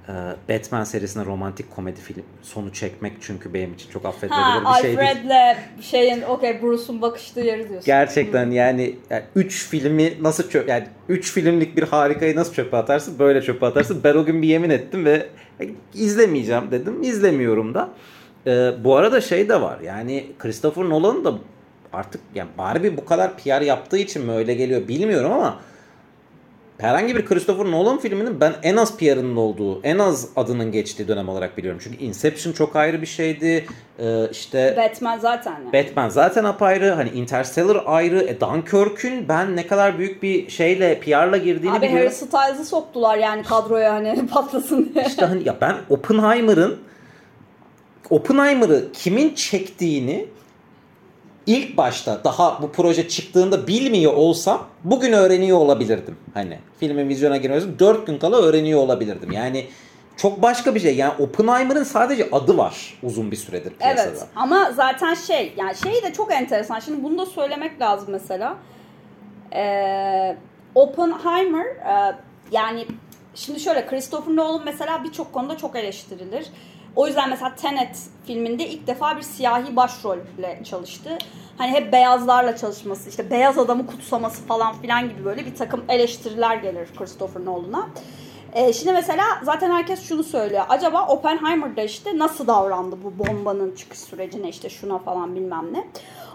E, 0.08 0.12
Batman 0.48 0.84
serisine 0.84 1.24
romantik 1.24 1.70
komedi 1.70 2.00
film 2.00 2.22
sonu 2.42 2.72
çekmek 2.72 3.12
çünkü 3.20 3.54
benim 3.54 3.74
için 3.74 3.90
çok 3.90 4.04
affedilebilir 4.04 4.64
bir 4.70 4.82
şey 4.82 4.96
değil. 4.96 5.10
Alfred'le 5.10 5.56
şeyin 5.82 6.22
okey 6.22 6.62
Bruce'un 6.62 7.02
bakıştığı 7.02 7.40
yeri 7.40 7.68
diyorsun. 7.68 7.86
Gerçekten 7.86 8.50
yani 8.50 8.96
3 9.34 9.68
filmi 9.68 10.12
nasıl 10.20 10.50
çöp 10.50 10.68
yani 10.68 10.86
3 11.08 11.32
filmlik 11.32 11.76
bir 11.76 11.82
harikayı 11.82 12.36
nasıl 12.36 12.54
çöpe 12.54 12.76
atarsın? 12.76 13.18
Böyle 13.18 13.42
çöpe 13.42 13.66
atarsın. 13.66 14.00
Ben 14.04 14.14
o 14.14 14.24
gün 14.24 14.42
bir 14.42 14.48
yemin 14.48 14.70
ettim 14.70 15.04
ve 15.04 15.26
izlemeyeceğim 15.94 16.70
dedim. 16.70 17.02
İzlemiyorum 17.02 17.74
da. 17.74 17.90
Ee, 18.46 18.70
bu 18.84 18.96
arada 18.96 19.20
şey 19.20 19.48
de 19.48 19.60
var. 19.60 19.80
Yani 19.80 20.26
Christopher 20.38 20.84
Nolan 20.84 21.24
da 21.24 21.38
artık 21.92 22.20
yani 22.34 22.48
Barbie 22.58 22.96
bu 22.96 23.04
kadar 23.04 23.36
PR 23.36 23.60
yaptığı 23.60 23.98
için 23.98 24.24
mi 24.24 24.32
öyle 24.32 24.54
geliyor 24.54 24.88
bilmiyorum 24.88 25.32
ama 25.32 25.58
herhangi 26.78 27.16
bir 27.16 27.26
Christopher 27.26 27.70
Nolan 27.70 27.98
filminin 27.98 28.40
ben 28.40 28.52
en 28.62 28.76
az 28.76 28.96
PR'ının 28.96 29.36
olduğu, 29.36 29.82
en 29.82 29.98
az 29.98 30.28
adının 30.36 30.72
geçtiği 30.72 31.08
dönem 31.08 31.28
olarak 31.28 31.58
biliyorum. 31.58 31.80
Çünkü 31.84 32.04
Inception 32.04 32.52
çok 32.52 32.76
ayrı 32.76 33.00
bir 33.00 33.06
şeydi. 33.06 33.66
Ee, 33.98 34.28
işte 34.30 34.74
Batman 34.78 35.18
zaten 35.18 35.52
yani. 35.52 35.72
Batman 35.72 36.08
zaten 36.08 36.44
apayrı. 36.44 36.90
Hani 36.90 37.10
Interstellar 37.10 37.82
ayrı. 37.86 38.20
E 38.22 38.40
Dunkirk'ün 38.40 39.28
ben 39.28 39.56
ne 39.56 39.66
kadar 39.66 39.98
büyük 39.98 40.22
bir 40.22 40.50
şeyle 40.50 41.00
PR'la 41.00 41.36
girdiğini 41.36 41.72
Abi 41.72 41.86
Harry 41.86 41.88
biliyorum. 41.88 42.12
Styles'ı 42.12 42.64
soktular 42.64 43.18
yani 43.18 43.42
kadroya 43.42 43.92
hani 43.94 44.26
patlasın 44.32 44.90
diye. 44.94 45.04
İşte 45.04 45.26
hani 45.26 45.48
ya 45.48 45.56
ben 45.60 45.76
Oppenheimer'ın 45.90 46.78
Oppenheimer'ı 48.10 48.92
kimin 48.92 49.34
çektiğini 49.34 50.26
ilk 51.48 51.76
başta 51.76 52.24
daha 52.24 52.62
bu 52.62 52.72
proje 52.72 53.08
çıktığında 53.08 53.66
bilmiyor 53.66 54.12
olsam 54.12 54.66
bugün 54.84 55.12
öğreniyor 55.12 55.58
olabilirdim. 55.58 56.16
Hani 56.34 56.58
filmin 56.80 57.08
vizyona 57.08 57.36
girmesi 57.36 57.78
4 57.78 58.06
gün 58.06 58.18
kala 58.18 58.36
öğreniyor 58.36 58.80
olabilirdim. 58.80 59.32
Yani 59.32 59.66
çok 60.16 60.42
başka 60.42 60.74
bir 60.74 60.80
şey. 60.80 60.96
Yani 60.96 61.12
Oppenheimer'ın 61.18 61.84
sadece 61.84 62.28
adı 62.32 62.58
var 62.58 62.98
uzun 63.02 63.30
bir 63.30 63.36
süredir 63.36 63.72
piyasada. 63.74 64.08
Evet 64.08 64.22
ama 64.36 64.72
zaten 64.72 65.14
şey 65.14 65.52
yani 65.56 65.76
şey 65.76 66.02
de 66.02 66.12
çok 66.12 66.32
enteresan. 66.32 66.78
Şimdi 66.78 67.02
bunu 67.04 67.18
da 67.18 67.26
söylemek 67.26 67.80
lazım 67.80 68.08
mesela. 68.10 68.56
Ee, 69.54 70.36
Oppenheimer 70.74 71.66
e, 71.66 72.14
yani 72.52 72.86
şimdi 73.34 73.60
şöyle 73.60 73.86
Christopher 73.86 74.36
Nolan 74.36 74.62
mesela 74.64 75.04
birçok 75.04 75.32
konuda 75.32 75.56
çok 75.56 75.76
eleştirilir. 75.76 76.46
O 76.98 77.06
yüzden 77.06 77.30
mesela 77.30 77.54
Tenet 77.54 77.98
filminde 78.26 78.68
ilk 78.68 78.86
defa 78.86 79.16
bir 79.16 79.22
siyahi 79.22 79.76
başrolle 79.76 80.60
çalıştı. 80.64 81.18
Hani 81.58 81.70
hep 81.70 81.92
beyazlarla 81.92 82.56
çalışması, 82.56 83.10
işte 83.10 83.30
beyaz 83.30 83.58
adamı 83.58 83.86
kutsaması 83.86 84.42
falan 84.42 84.74
filan 84.80 85.08
gibi 85.08 85.24
böyle 85.24 85.46
bir 85.46 85.54
takım 85.54 85.84
eleştiriler 85.88 86.56
gelir 86.56 86.88
Christopher 86.98 87.44
Nolan'a. 87.44 87.88
Ee, 88.52 88.72
şimdi 88.72 88.92
mesela 88.92 89.24
zaten 89.42 89.70
herkes 89.70 90.08
şunu 90.08 90.24
söylüyor. 90.24 90.64
Acaba 90.68 91.06
Oppenheimer'da 91.06 91.82
işte 91.82 92.18
nasıl 92.18 92.46
davrandı 92.46 92.96
bu 93.04 93.26
bombanın 93.26 93.74
çıkış 93.74 93.98
sürecine 93.98 94.48
işte 94.48 94.68
şuna 94.70 94.98
falan 94.98 95.34
bilmem 95.36 95.72
ne. 95.72 95.84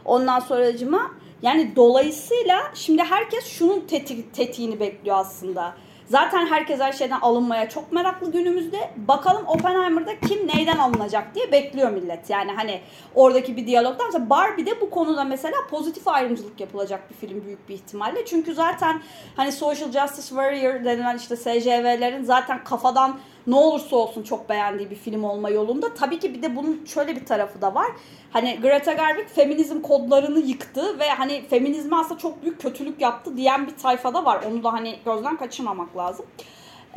Ondan 0.05 0.39
sonracıma 0.39 1.11
yani 1.41 1.75
dolayısıyla 1.75 2.61
şimdi 2.73 3.03
herkes 3.03 3.47
şunun 3.47 3.79
teti, 3.79 4.31
tetiğini 4.31 4.79
bekliyor 4.79 5.17
aslında. 5.17 5.73
Zaten 6.09 6.45
herkes 6.45 6.79
her 6.79 6.91
şeyden 6.91 7.19
alınmaya 7.19 7.69
çok 7.69 7.91
meraklı 7.91 8.31
günümüzde. 8.31 8.89
Bakalım 8.95 9.47
Oppenheimer'da 9.47 10.19
kim 10.19 10.47
neyden 10.47 10.77
alınacak 10.77 11.35
diye 11.35 11.51
bekliyor 11.51 11.91
millet. 11.91 12.29
Yani 12.29 12.51
hani 12.51 12.81
oradaki 13.15 13.57
bir 13.57 13.67
diyalogdan. 13.67 14.05
Mesela 14.05 14.29
Barbie'de 14.29 14.81
bu 14.81 14.89
konuda 14.89 15.23
mesela 15.23 15.55
pozitif 15.69 16.07
ayrımcılık 16.07 16.59
yapılacak 16.59 17.09
bir 17.09 17.27
film 17.27 17.45
büyük 17.45 17.69
bir 17.69 17.73
ihtimalle. 17.73 18.25
Çünkü 18.25 18.53
zaten 18.53 19.01
hani 19.35 19.51
Social 19.51 19.91
Justice 19.91 20.27
Warrior 20.27 20.85
denilen 20.85 21.17
işte 21.17 21.35
SJV'lerin 21.35 22.23
zaten 22.23 22.63
kafadan 22.63 23.19
ne 23.47 23.55
olursa 23.55 23.95
olsun 23.95 24.23
çok 24.23 24.49
beğendiği 24.49 24.89
bir 24.89 24.95
film 24.95 25.23
olma 25.23 25.49
yolunda. 25.49 25.93
Tabii 25.93 26.19
ki 26.19 26.33
bir 26.33 26.41
de 26.41 26.55
bunun 26.55 26.85
şöyle 26.85 27.15
bir 27.15 27.25
tarafı 27.25 27.61
da 27.61 27.75
var. 27.75 27.87
Hani 28.31 28.59
Greta 28.61 28.93
Gerwig 28.93 29.27
feminizm 29.27 29.81
kodlarını 29.81 30.39
yıktı 30.39 30.99
ve 30.99 31.09
hani 31.09 31.45
feminizme 31.49 31.95
aslında 31.95 32.19
çok 32.19 32.43
büyük 32.43 32.61
kötülük 32.61 33.01
yaptı 33.01 33.37
diyen 33.37 33.67
bir 33.67 33.77
tayfada 33.77 34.25
var. 34.25 34.43
Onu 34.51 34.63
da 34.63 34.73
hani 34.73 34.95
gözden 35.05 35.37
kaçırmamak 35.37 35.97
lazım. 35.97 36.25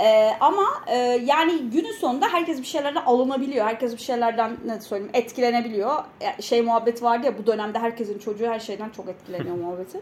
Ee, 0.00 0.30
ama 0.40 0.62
e, 0.86 0.96
yani 1.24 1.58
günün 1.58 1.92
sonunda 1.92 2.28
herkes 2.28 2.58
bir 2.60 2.66
şeylerden 2.66 3.02
alınabiliyor. 3.02 3.66
Herkes 3.66 3.92
bir 3.92 4.02
şeylerden 4.02 4.56
ne 4.66 4.80
söyleyeyim 4.80 5.10
etkilenebiliyor. 5.14 6.04
Şey 6.40 6.62
muhabbet 6.62 7.02
vardı 7.02 7.26
ya 7.26 7.38
bu 7.38 7.46
dönemde 7.46 7.78
herkesin 7.78 8.18
çocuğu 8.18 8.46
her 8.46 8.60
şeyden 8.60 8.90
çok 8.90 9.08
etkileniyor 9.08 9.56
muhabbeti. 9.64 10.00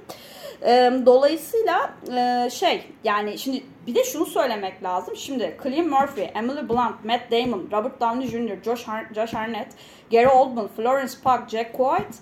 Ee, 0.62 0.92
dolayısıyla 1.06 1.94
e, 2.16 2.50
şey 2.50 2.86
yani 3.04 3.38
şimdi 3.38 3.62
bir 3.86 3.94
de 3.94 4.04
şunu 4.04 4.26
söylemek 4.26 4.82
lazım. 4.82 5.16
Şimdi 5.16 5.56
Cillian 5.62 5.86
Murphy, 5.88 6.26
Emily 6.34 6.68
Blunt, 6.68 7.04
Matt 7.04 7.30
Damon, 7.30 7.68
Robert 7.72 8.00
Downey 8.00 8.26
Jr., 8.28 8.62
Josh, 8.64 8.88
Har- 8.88 9.14
Josh 9.14 9.34
Hartnett, 9.34 9.68
Gary 10.12 10.26
Oldman, 10.28 10.68
Florence 10.76 11.12
Pugh, 11.24 11.48
Jack 11.48 11.70
White, 11.72 12.14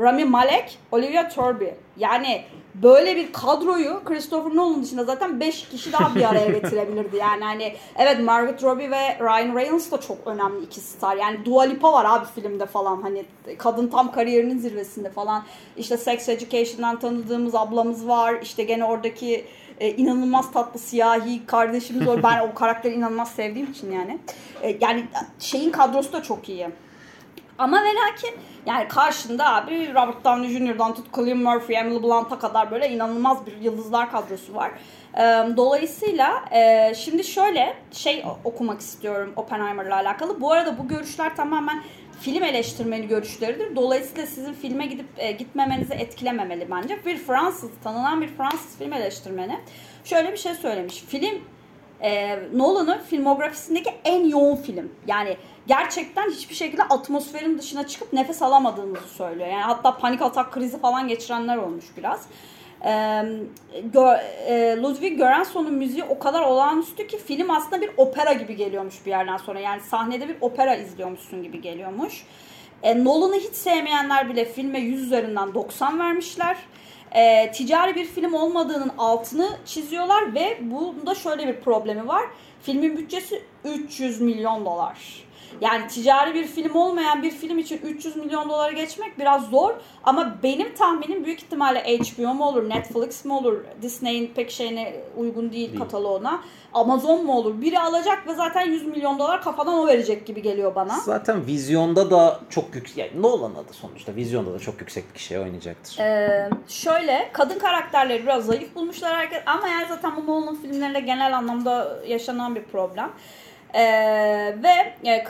Rami 0.00 0.24
Malek, 0.24 0.78
Olivia 0.92 1.28
Turby. 1.28 1.64
Yani 1.96 2.42
böyle 2.74 3.16
bir 3.16 3.32
kadroyu 3.32 4.00
Christopher 4.04 4.56
Nolan 4.56 4.82
dışında 4.82 5.04
zaten 5.04 5.40
5 5.40 5.68
kişi 5.68 5.92
daha 5.92 6.14
bir 6.14 6.28
araya 6.28 6.46
getirebilirdi. 6.58 7.16
Yani 7.16 7.44
hani 7.44 7.74
evet 7.96 8.20
Margot 8.20 8.62
Robbie 8.62 8.90
ve 8.90 9.18
Ryan 9.20 9.56
Reynolds 9.56 9.92
da 9.92 10.00
çok 10.00 10.26
önemli 10.26 10.64
iki 10.64 10.80
star. 10.80 11.16
Yani 11.16 11.44
Dua 11.44 11.62
Lipa 11.62 11.92
var 11.92 12.04
abi 12.08 12.26
filmde 12.34 12.66
falan. 12.66 13.02
Hani 13.02 13.24
kadın 13.58 13.88
tam 13.88 14.12
kariyerinin 14.12 14.58
zirvesinde 14.58 15.10
falan. 15.10 15.42
İşte 15.76 15.96
Sex 15.96 16.28
Education'dan 16.28 16.98
tanıdığımız 16.98 17.54
ablamız 17.54 18.08
var. 18.08 18.34
İşte 18.42 18.64
gene 18.64 18.84
oradaki 18.84 19.44
e, 19.80 19.90
inanılmaz 19.90 20.52
tatlı 20.52 20.80
siyahi 20.80 21.46
kardeşimiz 21.46 22.06
var. 22.06 22.22
Ben 22.22 22.40
o 22.40 22.54
karakteri 22.54 22.94
inanılmaz 22.94 23.30
sevdiğim 23.30 23.70
için 23.70 23.92
yani. 23.92 24.18
E, 24.62 24.76
yani 24.80 25.04
şeyin 25.38 25.70
kadrosu 25.70 26.12
da 26.12 26.22
çok 26.22 26.48
iyi. 26.48 26.68
Ama 27.60 27.82
ve 27.82 27.88
lakin 27.88 28.30
yani 28.66 28.88
karşında 28.88 29.54
abi 29.54 29.94
Robert 29.94 30.24
Downey 30.24 30.48
Jr.'dan 30.48 30.94
tut 30.94 31.14
Cillian 31.14 31.38
Murphy, 31.38 31.78
Emily 31.78 32.02
Blunt'a 32.02 32.38
kadar 32.38 32.70
böyle 32.70 32.88
inanılmaz 32.88 33.46
bir 33.46 33.56
yıldızlar 33.56 34.10
kadrosu 34.10 34.54
var. 34.54 34.70
Dolayısıyla 35.56 36.44
şimdi 36.94 37.24
şöyle 37.24 37.76
şey 37.92 38.24
okumak 38.44 38.80
istiyorum 38.80 39.32
Oppenheimer'la 39.36 39.94
alakalı. 39.94 40.40
Bu 40.40 40.52
arada 40.52 40.78
bu 40.78 40.88
görüşler 40.88 41.36
tamamen 41.36 41.82
film 42.20 42.42
eleştirmeni 42.42 43.08
görüşleridir. 43.08 43.76
Dolayısıyla 43.76 44.26
sizin 44.26 44.52
filme 44.52 44.86
gidip 44.86 45.06
e, 45.16 45.32
gitmemenizi 45.32 45.94
etkilememeli 45.94 46.70
bence. 46.70 47.04
Bir 47.06 47.16
Fransız, 47.16 47.70
tanınan 47.84 48.22
bir 48.22 48.28
Fransız 48.28 48.78
film 48.78 48.92
eleştirmeni 48.92 49.60
şöyle 50.04 50.32
bir 50.32 50.36
şey 50.36 50.54
söylemiş. 50.54 51.04
Film 51.08 51.40
e, 52.02 52.38
Nolan'ın 52.54 52.98
filmografisindeki 52.98 53.90
en 54.04 54.28
yoğun 54.28 54.56
film. 54.56 54.92
Yani 55.06 55.36
gerçekten 55.66 56.30
hiçbir 56.30 56.54
şekilde 56.54 56.82
atmosferin 56.82 57.58
dışına 57.58 57.86
çıkıp 57.86 58.12
nefes 58.12 58.42
alamadığımızı 58.42 59.08
söylüyor. 59.08 59.48
Yani 59.48 59.62
hatta 59.62 59.96
panik 59.96 60.22
atak 60.22 60.52
krizi 60.52 60.80
falan 60.80 61.08
geçirenler 61.08 61.56
olmuş 61.56 61.84
biraz. 61.96 62.26
E, 62.84 63.22
gö, 63.92 64.16
e, 64.46 64.76
Ludwig 64.76 65.18
Göransson'un 65.18 65.74
müziği 65.74 66.04
o 66.04 66.18
kadar 66.18 66.42
olağanüstü 66.42 67.06
ki 67.06 67.18
film 67.18 67.50
aslında 67.50 67.80
bir 67.80 67.90
opera 67.96 68.32
gibi 68.32 68.56
geliyormuş 68.56 69.06
bir 69.06 69.10
yerden 69.10 69.36
sonra. 69.36 69.60
Yani 69.60 69.80
sahnede 69.80 70.28
bir 70.28 70.36
opera 70.40 70.74
izliyormuşsun 70.74 71.42
gibi 71.42 71.60
geliyormuş. 71.60 72.24
E, 72.82 73.04
Nolan'ı 73.04 73.36
hiç 73.36 73.54
sevmeyenler 73.54 74.28
bile 74.28 74.44
filme 74.44 74.78
100 74.78 75.02
üzerinden 75.02 75.54
90 75.54 75.98
vermişler. 75.98 76.56
E, 77.14 77.52
ticari 77.52 77.94
bir 77.94 78.04
film 78.04 78.34
olmadığının 78.34 78.92
altını 78.98 79.48
çiziyorlar 79.66 80.34
ve 80.34 80.58
bunda 80.60 81.14
şöyle 81.14 81.48
bir 81.48 81.60
problemi 81.60 82.08
var. 82.08 82.22
Filmin 82.62 82.96
bütçesi 82.96 83.42
300 83.64 84.20
milyon 84.20 84.64
dolar. 84.64 85.24
Yani 85.60 85.88
ticari 85.88 86.34
bir 86.34 86.46
film 86.46 86.74
olmayan 86.74 87.22
bir 87.22 87.30
film 87.30 87.58
için 87.58 87.78
300 87.78 88.16
milyon 88.16 88.48
dolara 88.48 88.72
geçmek 88.72 89.18
biraz 89.18 89.50
zor. 89.50 89.74
Ama 90.04 90.36
benim 90.42 90.74
tahminim 90.74 91.24
büyük 91.24 91.42
ihtimalle 91.42 91.98
HBO 91.98 92.34
mu 92.34 92.44
olur, 92.44 92.68
Netflix 92.68 93.24
mi 93.24 93.32
olur, 93.32 93.64
Disney'in 93.82 94.26
pek 94.34 94.50
şeyine 94.50 94.94
uygun 95.16 95.52
değil, 95.52 95.68
Değil. 95.68 95.78
kataloğuna. 95.80 96.40
Amazon 96.72 97.24
mu 97.26 97.36
olur? 97.36 97.60
Biri 97.60 97.78
alacak 97.80 98.26
ve 98.26 98.34
zaten 98.34 98.62
100 98.66 98.86
milyon 98.86 99.18
dolar 99.18 99.42
kafadan 99.42 99.74
o 99.74 99.86
verecek 99.86 100.26
gibi 100.26 100.42
geliyor 100.42 100.74
bana. 100.74 101.00
Zaten 101.00 101.46
vizyonda 101.46 102.10
da 102.10 102.40
çok 102.50 102.74
yüksek 102.74 102.96
yani 102.96 103.22
Nolan 103.22 103.50
adı 103.54 103.72
sonuçta 103.72 104.14
vizyonda 104.16 104.54
da 104.54 104.58
çok 104.58 104.80
yüksek 104.80 105.08
bir 105.08 105.14
kişiye 105.14 105.40
oynayacaktır. 105.40 105.98
Ee, 105.98 106.50
şöyle 106.68 107.30
kadın 107.32 107.58
karakterleri 107.58 108.22
biraz 108.22 108.46
zayıf 108.46 108.74
bulmuşlar 108.74 109.16
herkes 109.16 109.42
ama 109.46 109.68
yani 109.68 109.86
zaten 109.88 110.12
bu 110.16 110.26
Nolan 110.26 110.56
filmlerinde 110.56 111.00
genel 111.00 111.36
anlamda 111.38 112.00
yaşanan 112.06 112.54
bir 112.54 112.62
problem. 112.62 113.10
Ee, 113.74 114.54
ve 114.62 115.08
e, 115.10 115.24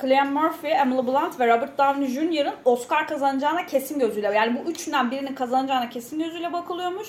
Cillian 0.00 0.32
Murphy, 0.32 0.72
Emily 0.72 1.06
Blunt 1.06 1.40
ve 1.40 1.46
Robert 1.46 1.78
Downey 1.78 2.08
Jr.'ın 2.08 2.54
Oscar 2.64 3.08
kazanacağına 3.08 3.66
kesin 3.66 3.98
gözüyle 3.98 4.26
yani 4.34 4.56
bu 4.56 4.70
üçünden 4.70 5.10
birinin 5.10 5.34
kazanacağına 5.34 5.88
kesin 5.88 6.18
gözüyle 6.18 6.52
bakılıyormuş. 6.52 7.08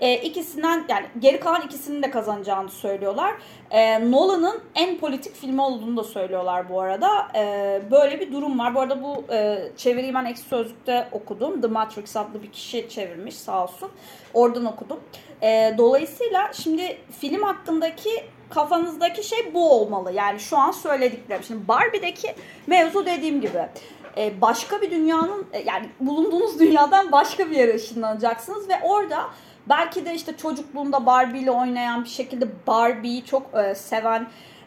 E, 0.00 0.14
ikisinden 0.14 0.84
yani 0.88 1.06
geri 1.18 1.40
kalan 1.40 1.62
ikisinin 1.62 2.02
de 2.02 2.10
kazanacağını 2.10 2.68
söylüyorlar. 2.68 3.34
E, 3.70 4.10
Nolan'ın 4.10 4.60
en 4.74 4.98
politik 4.98 5.34
filmi 5.34 5.62
olduğunu 5.62 5.96
da 5.96 6.04
söylüyorlar 6.04 6.68
bu 6.68 6.80
arada. 6.80 7.28
E, 7.34 7.82
böyle 7.90 8.20
bir 8.20 8.32
durum 8.32 8.58
var. 8.58 8.74
Bu 8.74 8.80
arada 8.80 9.02
bu 9.02 9.24
e, 9.32 9.58
çeviriyi 9.76 10.14
ben 10.14 10.24
Ekşi 10.24 10.42
Sözlük'te 10.42 11.08
okudum. 11.12 11.60
The 11.60 11.66
Matrix 11.66 12.16
adlı 12.16 12.42
bir 12.42 12.52
kişi 12.52 12.88
çevirmiş 12.88 13.34
sağ 13.34 13.62
olsun. 13.64 13.90
Oradan 14.34 14.64
okudum. 14.64 15.00
E, 15.42 15.74
dolayısıyla 15.78 16.52
şimdi 16.52 16.98
film 17.20 17.42
hakkındaki 17.42 18.10
kafanızdaki 18.50 19.28
şey 19.28 19.54
bu 19.54 19.70
olmalı. 19.72 20.12
Yani 20.12 20.40
şu 20.40 20.58
an 20.58 20.70
söylediklerim. 20.70 21.44
Şimdi 21.44 21.68
Barbie'deki 21.68 22.34
mevzu 22.66 23.06
dediğim 23.06 23.40
gibi 23.40 23.68
e, 24.16 24.40
başka 24.40 24.80
bir 24.82 24.90
dünyanın 24.90 25.46
e, 25.52 25.58
yani 25.58 25.88
bulunduğunuz 26.00 26.60
dünyadan 26.60 27.12
başka 27.12 27.50
bir 27.50 27.56
yere 27.56 27.74
ışınlanacaksınız 27.74 28.68
ve 28.68 28.74
orada 28.82 29.30
belki 29.68 30.06
de 30.06 30.14
işte 30.14 30.36
çocukluğunda 30.36 31.06
Barbie 31.06 31.40
ile 31.40 31.50
oynayan 31.50 32.04
bir 32.04 32.08
şekilde 32.08 32.48
Barbie'yi 32.66 33.24
çok 33.24 33.54
e, 33.54 33.74
seven 33.74 34.26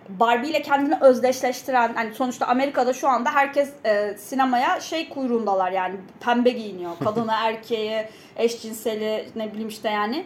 Barbie 0.09 0.49
ile 0.49 0.61
kendini 0.61 0.95
özdeşleştiren 1.01 1.93
hani 1.93 2.13
sonuçta 2.13 2.45
Amerika'da 2.45 2.93
şu 2.93 3.07
anda 3.07 3.35
herkes 3.35 3.69
e, 3.85 4.17
sinemaya 4.17 4.79
şey 4.79 5.09
kuyruğundalar 5.09 5.71
yani 5.71 5.95
pembe 6.19 6.49
giyiniyor. 6.49 6.91
Kadını, 7.03 7.31
erkeği, 7.31 8.05
eşcinseli 8.35 9.29
ne 9.35 9.51
bileyim 9.51 9.69
işte 9.69 9.89
yani 9.89 10.25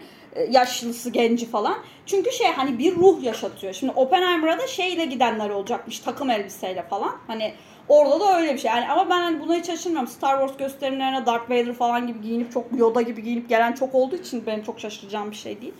yaşlısı, 0.49 1.09
genci 1.09 1.49
falan. 1.49 1.77
Çünkü 2.05 2.31
şey 2.31 2.47
hani 2.47 2.79
bir 2.79 2.95
ruh 2.95 3.23
yaşatıyor. 3.23 3.73
Şimdi 3.73 3.93
Oppenheimer'a 3.95 4.59
da 4.59 4.67
şeyle 4.67 5.05
gidenler 5.05 5.49
olacakmış 5.49 5.99
takım 5.99 6.29
elbiseyle 6.29 6.83
falan. 6.83 7.11
Hani 7.27 7.53
Orada 7.89 8.19
da 8.19 8.37
öyle 8.39 8.53
bir 8.53 8.59
şey. 8.59 8.71
Yani 8.71 8.89
ama 8.89 9.09
ben 9.09 9.21
hani 9.21 9.39
buna 9.39 9.55
hiç 9.55 9.65
şaşırmıyorum. 9.65 10.07
Star 10.07 10.39
Wars 10.39 10.57
gösterimlerine 10.57 11.25
Darth 11.25 11.49
Vader 11.49 11.73
falan 11.73 12.07
gibi 12.07 12.21
giyinip 12.21 12.51
çok 12.51 12.65
Yoda 12.77 13.01
gibi 13.01 13.23
giyinip 13.23 13.49
gelen 13.49 13.73
çok 13.73 13.95
olduğu 13.95 14.15
için 14.15 14.45
benim 14.45 14.63
çok 14.63 14.79
şaşıracağım 14.79 15.31
bir 15.31 15.35
şey 15.35 15.61
değil. 15.61 15.73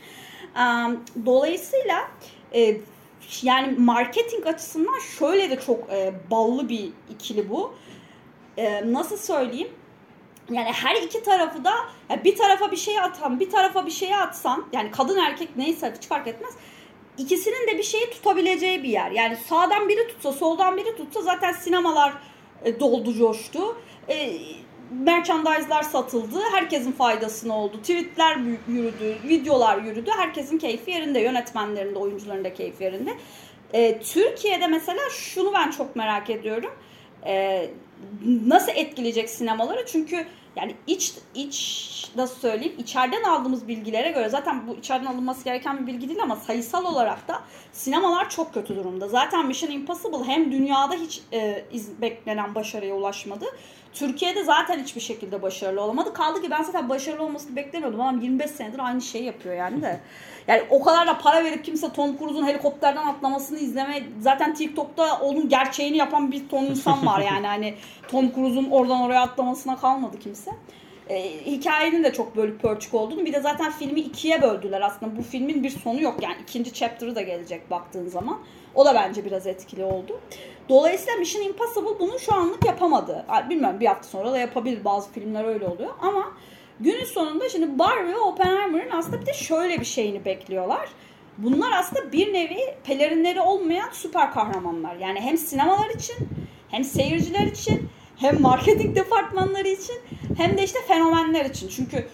Dolayısıyla 1.25 1.95
e, 2.53 2.77
yani 3.43 3.79
marketing 3.79 4.47
açısından 4.47 4.99
şöyle 5.19 5.49
de 5.49 5.59
çok 5.59 5.89
e, 5.89 6.13
ballı 6.31 6.69
bir 6.69 6.89
ikili 7.09 7.49
bu. 7.49 7.73
E, 8.57 8.93
nasıl 8.93 9.17
söyleyeyim? 9.17 9.69
Yani 10.51 10.71
her 10.71 10.95
iki 10.95 11.23
tarafı 11.23 11.63
da 11.65 11.73
bir 12.23 12.35
tarafa 12.35 12.71
bir 12.71 12.77
şey 12.77 12.99
atan, 12.99 13.39
bir 13.39 13.49
tarafa 13.49 13.85
bir 13.85 13.91
şey 13.91 14.15
atsan 14.15 14.65
yani 14.73 14.91
kadın 14.91 15.17
erkek 15.17 15.57
neyse 15.57 15.93
hiç 15.97 16.07
fark 16.07 16.27
etmez 16.27 16.53
ikisinin 17.17 17.67
de 17.67 17.77
bir 17.77 17.83
şeyi 17.83 18.09
tutabileceği 18.09 18.83
bir 18.83 18.89
yer. 18.89 19.11
Yani 19.11 19.35
sağdan 19.35 19.89
biri 19.89 20.07
tutsa, 20.07 20.31
soldan 20.31 20.77
biri 20.77 20.95
tutsa 20.97 21.21
zaten 21.21 21.51
sinemalar 21.51 22.13
e, 22.63 22.79
doldu, 22.79 23.13
coştu. 23.13 23.77
E, 24.09 24.37
merchandise'lar 24.91 25.83
satıldı. 25.83 26.39
Herkesin 26.51 26.91
faydasına 26.91 27.57
oldu. 27.59 27.77
Tweetler 27.77 28.37
yürüdü, 28.67 29.17
videolar 29.23 29.77
yürüdü. 29.77 30.11
Herkesin 30.17 30.57
keyfi 30.57 30.91
yerinde. 30.91 31.19
Yönetmenlerin 31.19 31.95
de, 31.95 31.99
oyuncuların 31.99 32.43
da 32.43 32.53
keyfi 32.53 32.83
yerinde. 32.83 33.11
E, 33.73 33.99
Türkiye'de 33.99 34.67
mesela 34.67 35.09
şunu 35.11 35.53
ben 35.53 35.71
çok 35.71 35.95
merak 35.95 36.29
ediyorum. 36.29 36.71
E, 37.25 37.65
nasıl 38.45 38.71
etkileyecek 38.75 39.29
sinemaları? 39.29 39.85
Çünkü 39.85 40.25
yani 40.55 40.75
iç 40.87 41.13
iç 41.35 42.11
nasıl 42.15 42.39
söyleyeyim 42.39 42.75
içeriden 42.77 43.23
aldığımız 43.23 43.67
bilgilere 43.67 44.11
göre 44.11 44.29
zaten 44.29 44.67
bu 44.67 44.75
içeriden 44.75 45.05
alınması 45.05 45.43
gereken 45.43 45.81
bir 45.81 45.87
bilgi 45.87 46.09
değil 46.09 46.23
ama 46.23 46.35
sayısal 46.35 46.85
olarak 46.85 47.27
da 47.27 47.41
sinemalar 47.71 48.29
çok 48.29 48.53
kötü 48.53 48.75
durumda. 48.75 49.07
Zaten 49.07 49.47
Mission 49.47 49.71
Impossible 49.71 50.23
hem 50.25 50.51
dünyada 50.51 50.93
hiç 50.93 51.21
e, 51.33 51.65
iz, 51.71 52.01
beklenen 52.01 52.55
başarıya 52.55 52.95
ulaşmadı. 52.95 53.45
Türkiye'de 53.95 54.43
zaten 54.43 54.83
hiçbir 54.83 55.01
şekilde 55.01 55.41
başarılı 55.41 55.81
olamadı. 55.81 56.13
Kaldı 56.13 56.41
ki 56.41 56.51
ben 56.51 56.63
zaten 56.63 56.89
başarılı 56.89 57.23
olmasını 57.23 57.55
beklemiyordum. 57.55 58.01
Adam 58.01 58.21
25 58.21 58.51
senedir 58.51 58.79
aynı 58.79 59.01
şeyi 59.01 59.23
yapıyor 59.23 59.55
yani 59.55 59.81
de. 59.81 59.99
Yani 60.47 60.63
o 60.69 60.83
kadar 60.83 61.07
da 61.07 61.17
para 61.17 61.43
verip 61.43 61.65
kimse 61.65 61.93
Tom 61.93 62.17
Cruise'un 62.17 62.47
helikopterden 62.47 63.07
atlamasını 63.07 63.59
izleme 63.59 64.03
zaten 64.19 64.53
TikTok'ta 64.53 65.19
onun 65.19 65.49
gerçeğini 65.49 65.97
yapan 65.97 66.31
bir 66.31 66.49
ton 66.49 66.63
insan 66.63 67.05
var 67.05 67.19
yani. 67.19 67.47
Hani 67.47 67.73
Tom 68.07 68.31
Cruise'un 68.35 68.69
oradan 68.71 69.01
oraya 69.01 69.21
atlamasına 69.21 69.75
kalmadı 69.77 70.19
kimse. 70.19 70.51
E, 71.09 71.45
hikayenin 71.45 72.03
de 72.03 72.13
çok 72.13 72.35
bölüp 72.35 72.61
pörçük 72.61 72.93
olduğunu 72.93 73.25
bir 73.25 73.33
de 73.33 73.41
zaten 73.41 73.71
filmi 73.71 73.99
ikiye 73.99 74.41
böldüler 74.41 74.81
aslında 74.81 75.17
bu 75.17 75.21
filmin 75.21 75.63
bir 75.63 75.69
sonu 75.69 76.01
yok 76.01 76.23
yani 76.23 76.35
ikinci 76.43 76.73
chapter'ı 76.73 77.15
da 77.15 77.21
gelecek 77.21 77.71
baktığın 77.71 78.07
zaman 78.07 78.39
o 78.75 78.85
da 78.85 78.95
bence 78.95 79.25
biraz 79.25 79.47
etkili 79.47 79.83
oldu. 79.83 80.19
Dolayısıyla 80.69 81.19
Mission 81.19 81.43
Impossible 81.43 81.99
bunu 81.99 82.19
şu 82.19 82.35
anlık 82.35 82.65
yapamadı. 82.65 83.25
Bilmiyorum 83.49 83.79
bir 83.79 83.85
hafta 83.85 84.07
sonra 84.07 84.31
da 84.31 84.37
yapabilir 84.37 84.85
bazı 84.85 85.11
filmler 85.11 85.45
öyle 85.45 85.67
oluyor 85.67 85.93
ama 86.01 86.31
günün 86.79 87.03
sonunda 87.03 87.49
şimdi 87.49 87.79
Barbie 87.79 88.13
ve 88.13 88.19
Oppenheimer'ın 88.19 88.91
aslında 88.91 89.21
bir 89.21 89.25
de 89.25 89.33
şöyle 89.33 89.79
bir 89.79 89.85
şeyini 89.85 90.25
bekliyorlar. 90.25 90.89
Bunlar 91.37 91.71
aslında 91.71 92.11
bir 92.11 92.33
nevi 92.33 92.59
pelerinleri 92.83 93.41
olmayan 93.41 93.89
süper 93.91 94.33
kahramanlar. 94.33 94.95
Yani 94.95 95.21
hem 95.21 95.37
sinemalar 95.37 95.89
için 95.89 96.15
hem 96.69 96.83
seyirciler 96.83 97.47
için 97.47 97.89
hem 98.17 98.41
marketing 98.41 98.95
departmanları 98.95 99.67
için 99.67 99.95
hem 100.37 100.57
de 100.57 100.63
işte 100.63 100.79
fenomenler 100.87 101.45
için. 101.45 101.69
Çünkü 101.69 102.07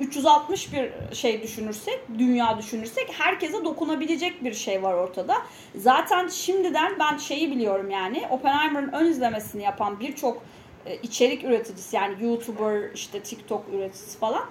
360 0.00 0.68
e, 0.68 0.72
bir 0.72 1.16
şey 1.16 1.42
düşünürsek, 1.42 2.00
dünya 2.18 2.58
düşünürsek 2.58 3.12
herkese 3.18 3.64
dokunabilecek 3.64 4.44
bir 4.44 4.54
şey 4.54 4.82
var 4.82 4.94
ortada. 4.94 5.34
Zaten 5.74 6.28
şimdiden 6.28 6.98
ben 6.98 7.16
şeyi 7.16 7.50
biliyorum 7.50 7.90
yani 7.90 8.26
Oppenheimer'ın 8.30 8.92
ön 8.92 9.06
izlemesini 9.06 9.62
yapan 9.62 10.00
birçok 10.00 10.42
e, 10.86 10.96
içerik 10.96 11.44
üreticisi 11.44 11.96
yani 11.96 12.24
YouTuber, 12.24 12.92
işte 12.94 13.20
TikTok 13.22 13.64
üreticisi 13.72 14.18
falan 14.18 14.44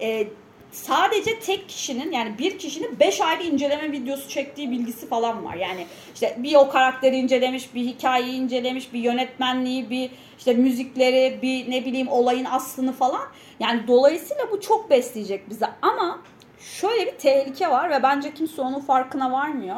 e, 0.00 0.28
sadece 0.72 1.40
tek 1.40 1.68
kişinin 1.68 2.12
yani 2.12 2.38
bir 2.38 2.58
kişinin 2.58 3.00
5 3.00 3.20
ayrı 3.20 3.42
inceleme 3.42 3.92
videosu 3.92 4.28
çektiği 4.28 4.70
bilgisi 4.70 5.08
falan 5.08 5.44
var. 5.44 5.54
Yani 5.54 5.86
işte 6.14 6.36
bir 6.38 6.54
o 6.54 6.68
karakteri 6.68 7.16
incelemiş, 7.16 7.74
bir 7.74 7.84
hikayeyi 7.84 8.40
incelemiş, 8.40 8.92
bir 8.92 9.00
yönetmenliği, 9.00 9.90
bir 9.90 10.10
işte 10.38 10.54
müzikleri, 10.54 11.38
bir 11.42 11.70
ne 11.70 11.84
bileyim 11.84 12.08
olayın 12.08 12.44
aslını 12.44 12.92
falan. 12.92 13.22
Yani 13.60 13.86
dolayısıyla 13.88 14.50
bu 14.50 14.60
çok 14.60 14.90
besleyecek 14.90 15.50
bize 15.50 15.66
ama 15.82 16.20
şöyle 16.58 17.06
bir 17.06 17.18
tehlike 17.18 17.70
var 17.70 17.90
ve 17.90 18.02
bence 18.02 18.34
kimse 18.34 18.62
onun 18.62 18.80
farkına 18.80 19.32
varmıyor. 19.32 19.76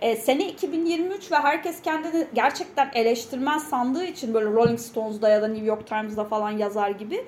E, 0.00 0.16
sene 0.16 0.48
2023 0.48 1.32
ve 1.32 1.36
herkes 1.36 1.82
kendini 1.82 2.26
gerçekten 2.34 2.90
eleştirmen 2.94 3.58
sandığı 3.58 4.04
için 4.04 4.34
böyle 4.34 4.46
Rolling 4.46 4.80
Stones'da 4.80 5.28
ya 5.28 5.42
da 5.42 5.48
New 5.48 5.66
York 5.66 5.86
Times'da 5.86 6.24
falan 6.24 6.50
yazar 6.50 6.90
gibi 6.90 7.24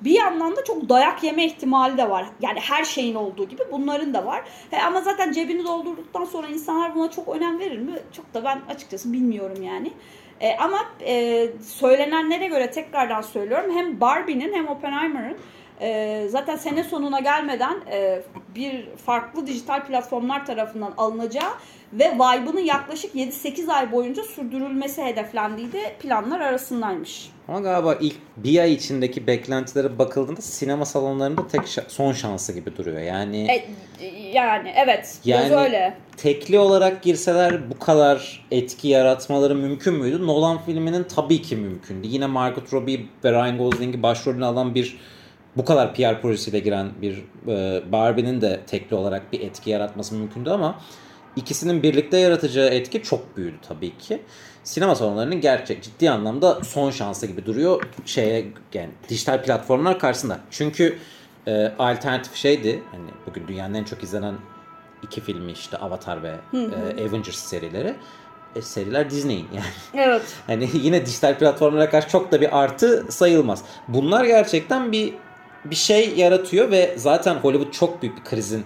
bir 0.00 0.14
yandan 0.14 0.56
da 0.56 0.64
çok 0.64 0.88
dayak 0.88 1.24
yeme 1.24 1.44
ihtimali 1.44 1.98
de 1.98 2.10
var. 2.10 2.26
Yani 2.40 2.60
her 2.60 2.84
şeyin 2.84 3.14
olduğu 3.14 3.48
gibi 3.48 3.62
bunların 3.72 4.14
da 4.14 4.26
var. 4.26 4.44
He, 4.70 4.82
ama 4.82 5.00
zaten 5.00 5.32
cebini 5.32 5.64
doldurduktan 5.64 6.24
sonra 6.24 6.46
insanlar 6.46 6.94
buna 6.94 7.10
çok 7.10 7.28
önem 7.36 7.58
verir 7.58 7.78
mi? 7.78 7.92
Çok 8.12 8.34
da 8.34 8.44
ben 8.44 8.60
açıkçası 8.68 9.12
bilmiyorum 9.12 9.62
yani. 9.62 9.92
E, 10.40 10.56
ama 10.56 10.78
e, 11.00 11.46
söylenenlere 11.66 12.46
göre 12.46 12.70
tekrardan 12.70 13.22
söylüyorum 13.22 13.70
hem 13.74 14.00
Barbie'nin 14.00 14.54
hem 14.54 14.68
Oppenheimer'ın 14.68 15.36
e, 15.80 16.26
zaten 16.28 16.56
sene 16.56 16.84
sonuna 16.84 17.20
gelmeden 17.20 17.76
e, 17.90 18.22
bir 18.54 18.88
farklı 19.06 19.46
dijital 19.46 19.86
platformlar 19.86 20.46
tarafından 20.46 20.94
alınacağı 20.96 21.50
ve 21.98 22.14
Vibe'ının 22.14 22.60
yaklaşık 22.60 23.14
7-8 23.14 23.72
ay 23.72 23.92
boyunca 23.92 24.22
sürdürülmesi 24.22 25.02
hedeflendiği 25.02 25.72
de 25.72 25.96
planlar 26.00 26.40
arasındaymış. 26.40 27.30
Ama 27.48 27.60
galiba 27.60 27.94
ilk 27.94 28.16
bir 28.36 28.58
ay 28.58 28.72
içindeki 28.72 29.26
beklentilere 29.26 29.98
bakıldığında 29.98 30.40
sinema 30.40 30.84
salonlarında 30.84 31.48
tek 31.48 31.60
şa- 31.60 31.88
son 31.88 32.12
şansı 32.12 32.52
gibi 32.52 32.76
duruyor. 32.76 33.00
Yani 33.00 33.64
e, 34.00 34.06
yani 34.32 34.72
evet 34.76 35.18
yani 35.24 35.56
öyle. 35.56 35.96
Tekli 36.16 36.58
olarak 36.58 37.02
girseler 37.02 37.70
bu 37.70 37.78
kadar 37.78 38.46
etki 38.50 38.88
yaratmaları 38.88 39.54
mümkün 39.54 39.94
müydü? 39.94 40.26
Nolan 40.26 40.58
filminin 40.58 41.04
tabii 41.04 41.42
ki 41.42 41.56
mümkündü. 41.56 42.06
Yine 42.06 42.26
Margot 42.26 42.72
Robbie 42.72 43.00
ve 43.24 43.32
Ryan 43.32 43.58
Gosling'i 43.58 44.02
başrolüne 44.02 44.44
alan 44.44 44.74
bir 44.74 44.98
bu 45.56 45.64
kadar 45.64 45.94
PR 45.94 46.20
projesiyle 46.22 46.58
giren 46.58 46.88
bir 47.02 47.24
e, 47.48 47.82
Barbie'nin 47.92 48.40
de 48.40 48.60
tekli 48.66 48.96
olarak 48.96 49.32
bir 49.32 49.40
etki 49.40 49.70
yaratması 49.70 50.14
mümkündü 50.14 50.50
ama 50.50 50.78
ikisinin 51.36 51.82
birlikte 51.82 52.18
yaratacağı 52.18 52.68
etki 52.68 53.02
çok 53.02 53.36
büyüdü 53.36 53.56
tabii 53.68 53.98
ki. 53.98 54.22
Sinema 54.64 54.94
salonlarının 54.94 55.40
gerçek 55.40 55.82
ciddi 55.82 56.10
anlamda 56.10 56.64
son 56.64 56.90
şansı 56.90 57.26
gibi 57.26 57.46
duruyor 57.46 57.82
şeye 58.06 58.46
yani 58.74 58.90
dijital 59.08 59.42
platformlar 59.42 59.98
karşısında. 59.98 60.40
Çünkü 60.50 60.98
e, 61.46 61.72
alternatif 61.78 62.34
şeydi 62.34 62.82
hani 62.90 63.10
bugün 63.26 63.48
dünyanın 63.48 63.74
en 63.74 63.84
çok 63.84 64.02
izlenen 64.02 64.34
iki 65.02 65.20
filmi 65.20 65.52
işte 65.52 65.76
Avatar 65.76 66.22
ve 66.22 66.34
E, 66.52 67.08
Avengers 67.08 67.36
serileri. 67.36 67.94
E, 68.56 68.62
seriler 68.62 69.10
Disney'in 69.10 69.48
yani. 69.54 70.06
Evet. 70.06 70.22
hani 70.46 70.68
yine 70.74 71.06
dijital 71.06 71.38
platformlara 71.38 71.90
karşı 71.90 72.08
çok 72.08 72.32
da 72.32 72.40
bir 72.40 72.62
artı 72.62 73.06
sayılmaz. 73.08 73.64
Bunlar 73.88 74.24
gerçekten 74.24 74.92
bir 74.92 75.14
bir 75.64 75.74
şey 75.74 76.14
yaratıyor 76.16 76.70
ve 76.70 76.94
zaten 76.96 77.34
Hollywood 77.34 77.72
çok 77.72 78.02
büyük 78.02 78.16
bir 78.16 78.24
krizin 78.24 78.64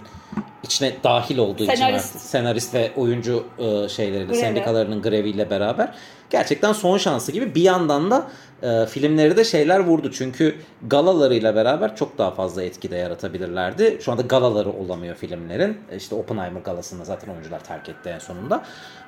içine 0.63 0.93
dahil 1.03 1.37
olduğu 1.37 1.63
için 1.63 1.75
Senarist. 1.75 2.05
artık 2.15 2.21
senarist 2.21 2.73
ve 2.73 2.91
oyuncu 2.95 3.43
e, 3.57 3.89
şeyleriyle 3.89 4.25
Grevi. 4.25 4.37
sendikalarının 4.39 5.01
greviyle 5.01 5.49
beraber 5.49 5.93
gerçekten 6.29 6.73
son 6.73 6.97
şansı 6.97 7.31
gibi 7.31 7.55
bir 7.55 7.61
yandan 7.61 8.11
da 8.11 8.27
e, 8.63 8.85
filmleri 8.85 9.37
de 9.37 9.43
şeyler 9.43 9.79
vurdu 9.79 10.11
çünkü 10.11 10.55
galalarıyla 10.87 11.55
beraber 11.55 11.95
çok 11.95 12.17
daha 12.17 12.31
fazla 12.31 12.63
etki 12.63 12.91
de 12.91 12.95
yaratabilirlerdi. 12.95 13.97
Şu 14.01 14.11
anda 14.11 14.21
galaları 14.21 14.69
olamıyor 14.69 15.15
filmlerin. 15.15 15.77
E, 15.91 15.95
İşte 15.97 16.15
Oppenheimer 16.15 16.61
galasında 16.61 17.05
zaten 17.05 17.33
oyuncular 17.33 17.63
terk 17.63 17.89
etti 17.89 18.09
en 18.09 18.19
sonunda. 18.19 18.63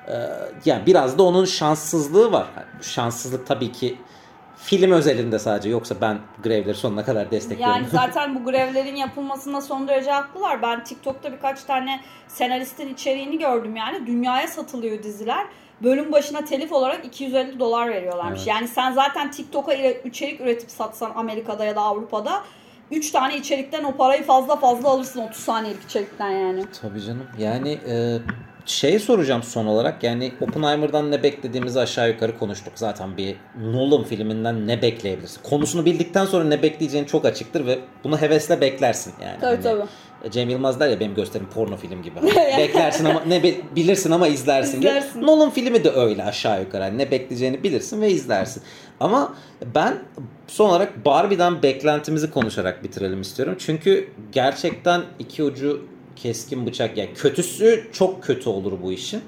E, 0.08 0.14
yani 0.64 0.86
biraz 0.86 1.18
da 1.18 1.22
onun 1.22 1.44
şanssızlığı 1.44 2.32
var. 2.32 2.46
Şanssızlık 2.82 3.46
tabii 3.46 3.72
ki 3.72 3.96
film 4.62 4.92
özelinde 4.92 5.38
sadece 5.38 5.68
yoksa 5.68 5.94
ben 6.00 6.18
grevleri 6.42 6.74
sonuna 6.74 7.04
kadar 7.04 7.30
destekliyorum. 7.30 7.76
Yani 7.76 7.86
zaten 7.92 8.34
bu 8.34 8.50
grevlerin 8.50 8.96
yapılmasında 8.96 9.60
son 9.60 9.88
derece 9.88 10.10
haklılar. 10.10 10.62
Ben 10.62 10.84
TikTok'ta 10.84 11.32
birkaç 11.32 11.64
tane 11.64 12.00
senaristin 12.28 12.94
içeriğini 12.94 13.38
gördüm 13.38 13.76
yani. 13.76 14.06
Dünyaya 14.06 14.48
satılıyor 14.48 15.02
diziler. 15.02 15.46
Bölüm 15.82 16.12
başına 16.12 16.44
telif 16.44 16.72
olarak 16.72 17.04
250 17.04 17.58
dolar 17.58 17.88
veriyorlarmış. 17.88 18.38
Evet. 18.38 18.48
Yani 18.48 18.68
sen 18.68 18.92
zaten 18.92 19.30
TikTok'a 19.30 19.74
içerik 20.04 20.40
üretip 20.40 20.70
satsan 20.70 21.12
Amerika'da 21.14 21.64
ya 21.64 21.76
da 21.76 21.80
Avrupa'da 21.80 22.42
3 22.90 23.10
tane 23.10 23.36
içerikten 23.36 23.84
o 23.84 23.92
parayı 23.96 24.22
fazla 24.24 24.56
fazla 24.56 24.88
alırsın 24.88 25.20
30 25.20 25.40
saniyelik 25.40 25.84
içerikten 25.84 26.30
yani. 26.30 26.64
Tabii 26.82 27.00
canım. 27.00 27.26
Yani 27.38 27.72
e, 27.88 28.18
şey 28.66 28.98
soracağım 28.98 29.42
son 29.42 29.66
olarak. 29.66 30.02
Yani 30.02 30.32
Oppenheimer'dan 30.40 31.10
ne 31.10 31.22
beklediğimizi 31.22 31.80
aşağı 31.80 32.08
yukarı 32.08 32.38
konuştuk. 32.38 32.72
Zaten 32.76 33.16
bir 33.16 33.36
Nolan 33.62 34.04
filminden 34.04 34.66
ne 34.66 34.82
bekleyebilirsin? 34.82 35.42
Konusunu 35.42 35.84
bildikten 35.84 36.24
sonra 36.24 36.44
ne 36.44 36.62
bekleyeceğin 36.62 37.04
çok 37.04 37.24
açıktır 37.24 37.66
ve 37.66 37.78
bunu 38.04 38.20
hevesle 38.20 38.60
beklersin 38.60 39.14
yani. 39.24 39.40
Tabii, 39.62 39.78
Hani, 40.22 40.32
Cem 40.32 40.48
Yılmaz 40.48 40.80
der 40.80 40.88
ya 40.88 41.00
benim 41.00 41.14
gösterim 41.14 41.46
porno 41.54 41.76
film 41.76 42.02
gibi. 42.02 42.14
Hani 42.34 42.58
beklersin 42.58 43.04
ama 43.04 43.22
ne 43.26 43.42
be- 43.42 43.54
bilirsin 43.76 44.10
ama 44.10 44.28
izlersin. 44.28 44.78
İzlersin. 44.78 45.22
Nolan 45.22 45.50
filmi 45.50 45.84
de 45.84 45.90
öyle 45.90 46.24
aşağı 46.24 46.60
yukarı. 46.60 46.82
Hani 46.82 46.98
ne 46.98 47.10
bekleyeceğini 47.10 47.62
bilirsin 47.62 48.00
ve 48.00 48.10
izlersin. 48.10 48.62
Ama 49.00 49.34
ben 49.74 49.94
son 50.46 50.68
olarak 50.68 51.04
Barbie'den 51.04 51.62
beklentimizi 51.62 52.30
konuşarak 52.30 52.84
bitirelim 52.84 53.20
istiyorum. 53.20 53.56
Çünkü 53.58 54.08
gerçekten 54.32 55.02
iki 55.18 55.42
ucu 55.42 55.86
keskin 56.16 56.66
bıçak. 56.66 56.98
Yani 56.98 57.14
kötüsü 57.14 57.88
çok 57.92 58.22
kötü 58.22 58.48
olur 58.48 58.72
bu 58.82 58.92
işin. 58.92 59.22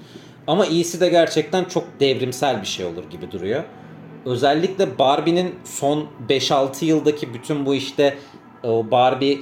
Ama 0.47 0.67
iyisi 0.67 1.01
de 1.01 1.09
gerçekten 1.09 1.65
çok 1.65 1.85
devrimsel 2.01 2.61
bir 2.61 2.67
şey 2.67 2.87
olur 2.87 3.05
gibi 3.11 3.31
duruyor. 3.31 3.65
Özellikle 4.25 4.99
Barbie'nin 4.99 5.55
son 5.65 6.07
5-6 6.29 6.85
yıldaki 6.85 7.35
bütün 7.35 7.67
bu 7.67 7.75
işte 7.75 8.19
o 8.63 8.91
Barbie 8.91 9.39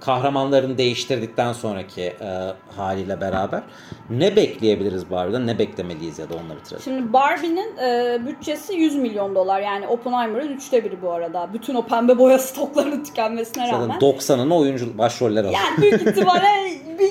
kahramanlarını 0.00 0.78
değiştirdikten 0.78 1.52
sonraki 1.52 2.02
e, 2.02 2.52
haliyle 2.76 3.20
beraber 3.20 3.62
ne 4.10 4.36
bekleyebiliriz 4.36 5.10
Barbie'den 5.10 5.46
ne 5.46 5.58
beklemeliyiz 5.58 6.18
ya 6.18 6.30
da 6.30 6.34
onunla 6.34 6.56
bitirelim. 6.56 6.82
Şimdi 6.84 7.12
Barbie'nin 7.12 7.76
e, 7.76 8.18
bütçesi 8.26 8.74
100 8.74 8.96
milyon 8.96 9.34
dolar. 9.34 9.60
Yani 9.60 9.86
Oppenheimer'ın 9.86 10.48
üçte 10.48 10.84
biri 10.84 11.02
bu 11.02 11.12
arada. 11.12 11.48
Bütün 11.52 11.74
o 11.74 11.86
pembe 11.86 12.18
boya 12.18 12.38
stoklarının 12.38 13.04
tükenmesine 13.04 13.72
rağmen. 13.72 13.86
Zaten 13.86 14.10
90'ın 14.10 14.50
oyuncu 14.50 14.98
başroller 14.98 15.44
alıyor. 15.44 15.54
Yani 15.54 15.82
büyük 15.82 16.06
ihtimalle 16.06 16.46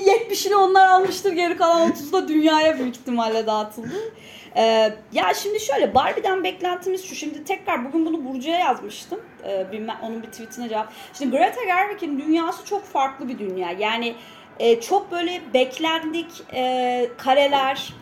70'ini 0.06 0.54
onlar 0.54 0.86
almıştır. 0.86 1.32
Geri 1.32 1.56
kalan 1.56 1.90
30 1.90 2.12
da 2.12 2.28
dünyaya 2.28 2.78
büyük 2.78 2.96
ihtimalle 2.96 3.46
dağıtıldı. 3.46 4.12
Ee, 4.56 4.92
ya 5.12 5.34
şimdi 5.34 5.60
şöyle 5.60 5.94
Barbie'den 5.94 6.44
beklentimiz 6.44 7.04
şu. 7.04 7.14
Şimdi 7.14 7.44
tekrar 7.44 7.84
bugün 7.84 8.06
bunu 8.06 8.24
Burcu'ya 8.24 8.58
yazmıştım. 8.58 9.20
Ee, 9.48 9.72
bilmem, 9.72 9.96
onun 10.02 10.22
bir 10.22 10.26
tweetine 10.26 10.68
cevap. 10.68 10.92
Şimdi 11.18 11.36
Greta 11.36 11.64
Gerwig'in 11.64 12.18
dünyası 12.18 12.64
çok 12.64 12.84
farklı 12.84 13.28
bir 13.28 13.38
dünya. 13.38 13.70
Yani 13.70 14.14
e, 14.58 14.80
çok 14.80 15.12
böyle 15.12 15.40
beklendik 15.54 16.30
e, 16.54 17.08
kareler, 17.18 17.94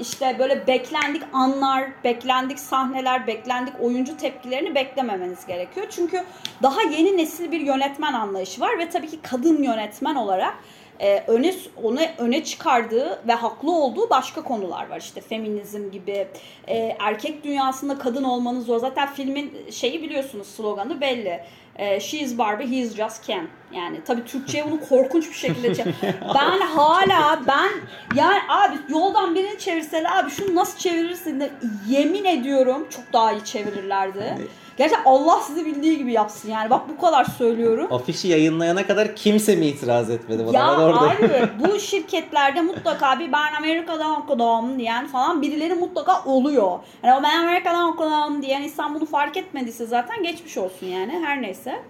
işte 0.00 0.36
böyle 0.38 0.66
beklendik 0.66 1.22
anlar, 1.32 1.90
beklendik 2.04 2.58
sahneler, 2.58 3.26
beklendik 3.26 3.74
oyuncu 3.80 4.16
tepkilerini 4.16 4.74
beklememeniz 4.74 5.46
gerekiyor. 5.46 5.86
Çünkü 5.90 6.24
daha 6.62 6.82
yeni 6.82 7.16
nesil 7.16 7.52
bir 7.52 7.60
yönetmen 7.60 8.12
anlayışı 8.12 8.60
var 8.60 8.78
ve 8.78 8.88
tabii 8.88 9.08
ki 9.08 9.18
kadın 9.22 9.62
yönetmen 9.62 10.14
olarak 10.14 10.54
e, 11.00 11.24
öne 11.26 11.54
onu 11.82 12.00
öne 12.18 12.44
çıkardığı 12.44 13.20
ve 13.28 13.32
haklı 13.32 13.72
olduğu 13.72 14.10
başka 14.10 14.42
konular 14.42 14.90
var. 14.90 15.00
İşte 15.00 15.20
feminizm 15.20 15.90
gibi, 15.90 16.28
e, 16.68 16.96
erkek 16.98 17.44
dünyasında 17.44 17.98
kadın 17.98 18.24
olmanız 18.24 18.66
zor. 18.66 18.78
Zaten 18.78 19.12
filmin 19.12 19.52
şeyi 19.70 20.02
biliyorsunuz 20.02 20.46
sloganı 20.46 21.00
belli. 21.00 21.40
E, 21.76 22.00
She 22.00 22.18
is 22.18 22.38
Barbie, 22.38 22.70
he 22.70 22.76
is 22.76 22.96
just 22.96 23.26
Ken. 23.26 23.46
Yani 23.72 24.00
tabii 24.06 24.24
Türkçe'ye 24.24 24.70
bunu 24.70 24.80
korkunç 24.88 25.28
bir 25.28 25.34
şekilde 25.34 25.68
çevir- 25.74 25.94
Ben 26.34 26.60
hala 26.60 27.40
ben 27.46 27.70
yani 28.16 28.38
abi 28.48 28.74
yoldan 28.88 29.34
birini 29.34 29.58
çevirseler 29.58 30.16
abi 30.18 30.30
şunu 30.30 30.54
nasıl 30.54 30.78
çevirirsin 30.78 31.40
de 31.40 31.50
yemin 31.88 32.24
ediyorum 32.24 32.86
çok 32.90 33.12
daha 33.12 33.32
iyi 33.32 33.44
çevirirlerdi. 33.44 34.38
Gerçekten 34.80 35.04
Allah 35.04 35.40
sizi 35.40 35.66
bildiği 35.66 35.98
gibi 35.98 36.12
yapsın 36.12 36.50
yani 36.50 36.70
bak 36.70 36.80
bu 36.88 37.00
kadar 37.00 37.24
söylüyorum. 37.24 37.92
Afişi 37.92 38.28
yayınlayana 38.28 38.86
kadar 38.86 39.16
kimse 39.16 39.56
mi 39.56 39.66
itiraz 39.66 40.10
etmedi 40.10 40.46
buna? 40.46 40.58
Ya 40.58 40.68
Ben 40.78 40.82
orada... 40.82 41.00
abi 41.00 41.48
bu 41.64 41.80
şirketlerde 41.80 42.60
mutlaka 42.60 43.18
bir 43.18 43.32
ben 43.32 43.54
Amerika'dan 43.58 44.22
okudum 44.22 44.78
diyen 44.78 45.06
falan 45.06 45.42
birileri 45.42 45.74
mutlaka 45.74 46.24
oluyor. 46.24 46.78
Yani 47.02 47.20
o 47.20 47.22
ben 47.22 47.38
Amerika'dan 47.38 47.88
okudum 47.88 48.42
diyen 48.42 48.62
insan 48.62 48.94
bunu 48.94 49.06
fark 49.06 49.36
etmediyse 49.36 49.86
zaten 49.86 50.22
geçmiş 50.22 50.58
olsun 50.58 50.86
yani 50.86 51.20
her 51.24 51.42
neyse. 51.42 51.82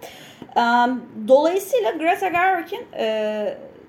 Dolayısıyla 1.27 1.91
Greta 1.91 2.27
Gerwig'in 2.29 2.85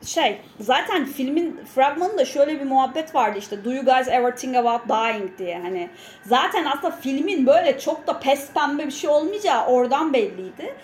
şey 0.04 0.40
zaten 0.60 1.04
filmin 1.04 1.60
fragmanında 1.74 2.24
şöyle 2.24 2.60
bir 2.60 2.64
muhabbet 2.64 3.14
vardı 3.14 3.38
işte 3.38 3.64
Do 3.64 3.72
you 3.72 3.84
guys 3.84 4.08
ever 4.08 4.36
think 4.36 4.56
about 4.56 4.88
dying 4.88 5.38
diye 5.38 5.58
hani 5.58 5.90
zaten 6.22 6.64
aslında 6.64 6.90
filmin 6.90 7.46
böyle 7.46 7.78
çok 7.78 8.06
da 8.06 8.20
pes 8.20 8.52
pembe 8.52 8.86
bir 8.86 8.92
şey 8.92 9.10
olmayacağı 9.10 9.66
oradan 9.66 10.12
belliydi. 10.12 10.74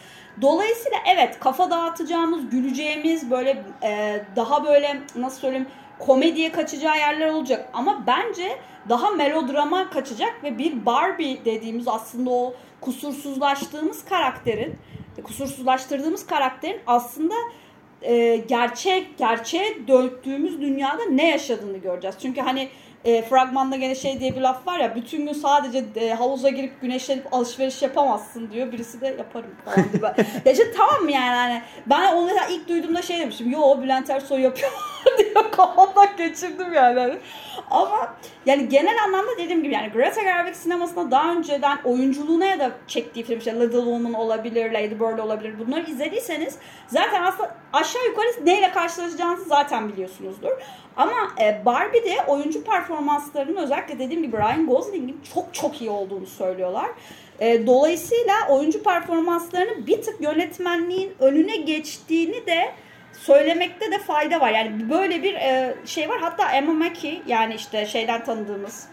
Dolayısıyla 0.41 0.99
evet 1.07 1.41
kafa 1.41 1.71
dağıtacağımız, 1.71 2.51
güleceğimiz 2.51 3.31
böyle 3.31 3.65
e, 3.83 4.23
daha 4.37 4.65
böyle 4.65 5.01
nasıl 5.17 5.41
söyleyeyim 5.41 5.69
komediye 5.99 6.53
kaçacağı 6.53 6.99
yerler 6.99 7.29
olacak. 7.29 7.69
Ama 7.73 8.05
bence 8.07 8.59
daha 8.89 9.11
melodrama 9.11 9.91
kaçacak 9.91 10.45
ve 10.45 10.59
bir 10.59 10.87
Barbie 10.87 11.45
dediğimiz 11.45 11.89
aslında 11.89 12.31
o 12.31 12.55
kusursuzlaştığımız 12.81 14.05
karakterin, 14.05 14.79
kusursuzlaştırdığımız 15.23 16.27
karakterin 16.27 16.81
aslında 16.87 17.35
e, 18.03 18.37
gerçek 18.37 19.19
gerçeğe 19.19 19.89
döktüğümüz 19.89 20.61
dünyada 20.61 21.05
ne 21.05 21.31
yaşadığını 21.31 21.79
göreceğiz. 21.79 22.17
Çünkü 22.23 22.41
hani 22.41 22.69
e, 23.09 23.23
fragmanda 23.23 23.77
gene 23.77 23.95
şey 23.95 24.21
diye 24.21 24.37
bir 24.37 24.41
laf 24.41 24.67
var 24.67 24.79
ya 24.79 24.95
bütün 24.95 25.27
gün 25.27 25.33
sadece 25.33 25.85
e, 25.97 26.11
havuza 26.11 26.49
girip 26.49 26.81
güneşlenip 26.81 27.35
alışveriş 27.35 27.83
yapamazsın 27.83 28.51
diyor. 28.51 28.73
Birisi 28.73 29.01
de 29.01 29.07
yaparım 29.07 29.51
falan 29.65 29.93
diyor. 29.93 30.15
ya 30.45 30.53
işte 30.53 30.73
tamam 30.77 31.03
mı 31.03 31.13
yani 31.13 31.37
hani 31.37 31.63
ben 31.87 32.13
onu 32.13 32.27
mesela 32.27 32.47
ilk 32.47 32.69
duyduğumda 32.69 33.03
şey 33.03 33.19
demiştim. 33.19 33.51
Yo 33.51 33.83
Bülent 33.83 34.11
Ersoy 34.11 34.41
yapıyor 34.41 34.71
diyor 35.19 35.51
kafamdan 35.51 36.09
geçirdim 36.17 36.73
yani. 36.73 37.01
Hani. 37.01 37.19
Ama 37.71 38.15
yani 38.47 38.69
genel 38.69 39.05
anlamda 39.05 39.31
dediğim 39.39 39.63
gibi 39.63 39.75
yani 39.75 39.91
Greta 39.93 40.23
Gerwig 40.23 40.55
sinemasında 40.55 41.11
daha 41.11 41.33
önceden 41.33 41.79
oyunculuğuna 41.85 42.45
ya 42.45 42.59
da 42.59 42.71
çektiği 42.87 43.25
film 43.25 43.39
işte 43.39 43.55
Little 43.55 43.79
Woman 43.79 44.15
olabilir, 44.15 44.73
Lady 44.73 44.95
Bird 44.95 45.19
olabilir. 45.19 45.59
Bunları 45.59 45.91
izlediyseniz 45.91 46.59
zaten 46.87 47.23
aslında 47.23 47.55
aşağı 47.73 48.05
yukarı 48.05 48.47
neyle 48.47 48.71
karşılaşacağınızı 48.71 49.45
zaten 49.45 49.89
biliyorsunuzdur. 49.89 50.51
Ama 50.99 51.35
e, 51.41 51.65
Barbie'de 51.65 52.23
oyuncu 52.27 52.65
performanslarının 52.65 53.57
özellikle 53.57 53.99
dediğim 53.99 54.23
gibi 54.23 54.37
Ryan 54.37 54.67
Gosling'in 54.67 55.21
çok 55.35 55.55
çok 55.55 55.81
iyi 55.81 55.91
olduğunu 55.91 56.27
söylüyorlar. 56.27 56.91
E, 57.41 57.67
dolayısıyla 57.67 58.35
oyuncu 58.51 58.83
performanslarının 58.83 59.87
bir 59.87 60.03
tık 60.03 60.21
yönetmenliğin 60.21 61.13
önüne 61.21 61.57
geçtiğini 61.57 62.47
de 62.47 62.73
söylemekte 63.13 63.93
de 63.93 63.99
fayda 63.99 64.41
var. 64.41 64.51
Yani 64.51 64.91
böyle 64.91 65.23
bir 65.23 65.35
e, 65.35 65.75
şey 65.87 66.09
var. 66.09 66.19
Hatta 66.21 66.53
Emma 66.53 66.73
Mackey 66.73 67.23
yani 67.27 67.55
işte 67.55 67.87
şeyden 67.87 68.25
tanıdığımız 68.25 68.89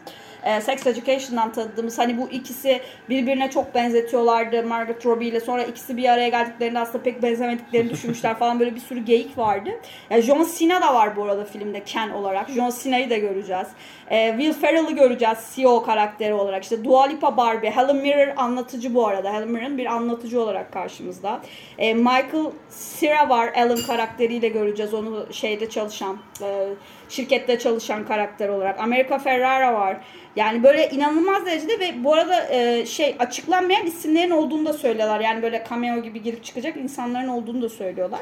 e, 0.45 0.61
Sex 0.61 0.87
Education'dan 0.87 1.51
tanıdığımız 1.51 1.99
hani 1.99 2.17
bu 2.17 2.29
ikisi 2.29 2.81
birbirine 3.09 3.51
çok 3.51 3.75
benzetiyorlardı 3.75 4.63
Margot 4.63 5.05
Robbie 5.05 5.27
ile 5.27 5.39
sonra 5.39 5.63
ikisi 5.63 5.97
bir 5.97 6.09
araya 6.09 6.29
geldiklerinde 6.29 6.79
aslında 6.79 7.03
pek 7.03 7.23
benzemediklerini 7.23 7.89
düşünmüşler 7.89 8.39
falan 8.39 8.59
böyle 8.59 8.75
bir 8.75 8.79
sürü 8.79 8.99
geyik 8.99 9.37
vardı. 9.37 9.69
Yani 10.09 10.21
John 10.21 10.47
Cena 10.57 10.81
da 10.81 10.93
var 10.93 11.15
bu 11.15 11.23
arada 11.23 11.45
filmde 11.45 11.83
Ken 11.83 12.09
olarak. 12.09 12.49
John 12.49 12.73
Cena'yı 12.83 13.09
da 13.09 13.17
göreceğiz. 13.17 13.67
E, 14.09 14.29
Will 14.37 14.53
Ferrell'ı 14.61 14.91
göreceğiz 14.91 15.37
CEO 15.55 15.83
karakteri 15.83 16.33
olarak. 16.33 16.63
İşte 16.63 16.83
Dua 16.83 17.05
Lipa 17.05 17.37
Barbie, 17.37 17.71
Helen 17.71 17.95
Mirren 17.95 18.35
anlatıcı 18.37 18.95
bu 18.95 19.07
arada. 19.07 19.33
Helen 19.33 19.47
Mirren 19.47 19.77
bir 19.77 19.85
anlatıcı 19.85 20.41
olarak 20.41 20.71
karşımızda. 20.71 21.41
E, 21.77 21.93
Michael 21.93 22.51
Cera 22.99 23.29
var 23.29 23.53
Alan 23.55 23.79
karakteriyle 23.87 24.47
göreceğiz 24.47 24.93
onu 24.93 25.27
şeyde 25.31 25.69
çalışan 25.69 26.17
e, 26.41 26.67
şirkette 27.09 27.59
çalışan 27.59 28.05
karakter 28.05 28.49
olarak. 28.49 28.79
America 28.79 29.19
Ferrara 29.19 29.73
var. 29.73 29.97
Yani 30.35 30.63
böyle 30.63 30.89
inanılmaz 30.89 31.45
derecede 31.45 31.79
ve 31.79 32.03
bu 32.03 32.13
arada 32.13 32.47
e, 32.49 32.85
şey 32.85 33.15
açıklanmayan 33.19 33.85
isimlerin 33.85 34.31
olduğunu 34.31 34.65
da 34.65 34.73
söylüyorlar. 34.73 35.19
Yani 35.19 35.41
böyle 35.41 35.63
cameo 35.69 36.01
gibi 36.01 36.21
girip 36.21 36.43
çıkacak 36.43 36.77
insanların 36.77 37.27
olduğunu 37.27 37.61
da 37.61 37.69
söylüyorlar. 37.69 38.21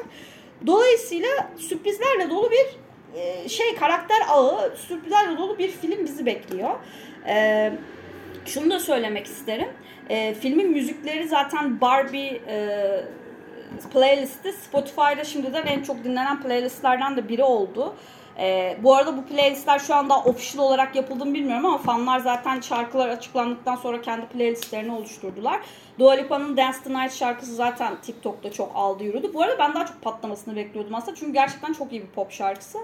Dolayısıyla 0.67 1.29
sürprizlerle 1.57 2.29
dolu 2.29 2.51
bir 2.51 2.83
e, 3.19 3.49
şey 3.49 3.75
karakter 3.75 4.17
ağı, 4.29 4.75
sürprizlerle 4.75 5.37
dolu 5.37 5.59
bir 5.59 5.69
film 5.69 6.05
bizi 6.05 6.25
bekliyor. 6.25 6.69
E, 7.27 7.71
şunu 8.45 8.71
da 8.71 8.79
söylemek 8.79 9.25
isterim. 9.25 9.69
E, 10.09 10.33
filmin 10.33 10.71
müzikleri 10.71 11.27
zaten 11.27 11.81
Barbie 11.81 12.41
e, 12.47 12.79
playlisti 13.93 14.53
Spotify'da 14.53 15.23
şimdiden 15.23 15.65
en 15.65 15.83
çok 15.83 16.03
dinlenen 16.03 16.41
playlistlerden 16.41 17.17
de 17.17 17.29
biri 17.29 17.43
oldu. 17.43 17.95
Ee, 18.37 18.77
bu 18.83 18.95
arada 18.95 19.17
bu 19.17 19.25
playlistler 19.25 19.79
şu 19.79 19.95
anda 19.95 20.19
official 20.19 20.63
olarak 20.63 20.95
yapıldığını 20.95 21.33
bilmiyorum 21.33 21.65
ama 21.65 21.77
fanlar 21.77 22.19
zaten 22.19 22.61
şarkılar 22.61 23.09
açıklandıktan 23.09 23.75
sonra 23.75 24.01
kendi 24.01 24.25
playlistlerini 24.25 24.91
oluşturdular. 24.91 25.59
Dua 25.99 26.13
Lipa'nın 26.13 26.57
Dance 26.57 26.77
the 26.83 26.89
Night 26.89 27.13
şarkısı 27.13 27.55
zaten 27.55 28.01
TikTok'ta 28.01 28.51
çok 28.51 28.71
aldı 28.75 29.03
yürüdü. 29.03 29.31
Bu 29.33 29.41
arada 29.41 29.59
ben 29.59 29.73
daha 29.73 29.85
çok 29.85 30.01
patlamasını 30.01 30.55
bekliyordum 30.55 30.95
aslında 30.95 31.15
çünkü 31.15 31.33
gerçekten 31.33 31.73
çok 31.73 31.91
iyi 31.91 32.01
bir 32.01 32.07
pop 32.07 32.31
şarkısı. 32.31 32.77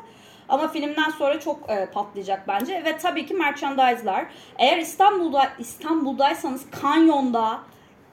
Ama 0.49 0.67
filmden 0.67 1.09
sonra 1.09 1.39
çok 1.39 1.69
e, 1.69 1.85
patlayacak 1.85 2.47
bence. 2.47 2.83
Ve 2.85 2.97
tabii 2.97 3.25
ki 3.25 3.33
merchandise'lar. 3.33 4.25
Eğer 4.57 4.77
İstanbul'da 4.77 5.47
İstanbul'daysanız 5.59 6.65
Kanyon'da 6.81 7.59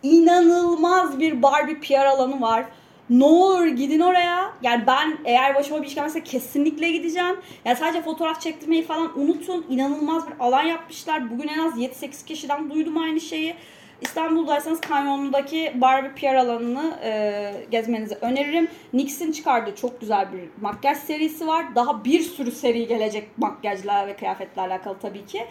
inanılmaz 0.03 1.21
bir 1.21 1.43
Barbie 1.43 1.81
PR 1.81 2.07
alanı 2.07 2.41
var. 2.41 2.65
Ne 3.11 3.25
olur 3.25 3.67
gidin 3.67 4.01
oraya. 4.01 4.53
Yani 4.63 4.87
ben 4.87 5.19
eğer 5.25 5.55
başıma 5.55 5.83
bir 5.83 5.87
iş 5.87 5.95
gelmezse 5.95 6.25
kesinlikle 6.25 6.91
gideceğim. 6.91 7.37
Yani 7.65 7.77
sadece 7.77 8.03
fotoğraf 8.03 8.41
çektirmeyi 8.41 8.83
falan 8.83 9.21
unutun. 9.21 9.67
İnanılmaz 9.69 10.27
bir 10.27 10.35
alan 10.41 10.63
yapmışlar. 10.63 11.31
Bugün 11.31 11.49
en 11.49 11.59
az 11.59 11.79
7-8 11.79 12.25
kişiden 12.27 12.71
duydum 12.71 12.99
aynı 12.99 13.21
şeyi. 13.21 13.55
İstanbul'daysanız 14.01 14.81
Kanyon'daki 14.81 15.73
Barbie 15.75 16.11
PR 16.15 16.35
alanını 16.35 16.99
e, 17.05 17.53
gezmenizi 17.71 18.15
öneririm. 18.15 18.69
NYX'in 18.93 19.33
çıkardığı 19.33 19.77
çok 19.77 20.01
güzel 20.01 20.33
bir 20.33 20.63
makyaj 20.63 20.99
serisi 20.99 21.47
var. 21.47 21.75
Daha 21.75 22.05
bir 22.05 22.21
sürü 22.21 22.51
seri 22.51 22.87
gelecek 22.87 23.39
makyajla 23.39 24.07
ve 24.07 24.17
kıyafetle 24.17 24.63
alakalı 24.63 24.99
tabii 25.03 25.27
ki. 25.27 25.47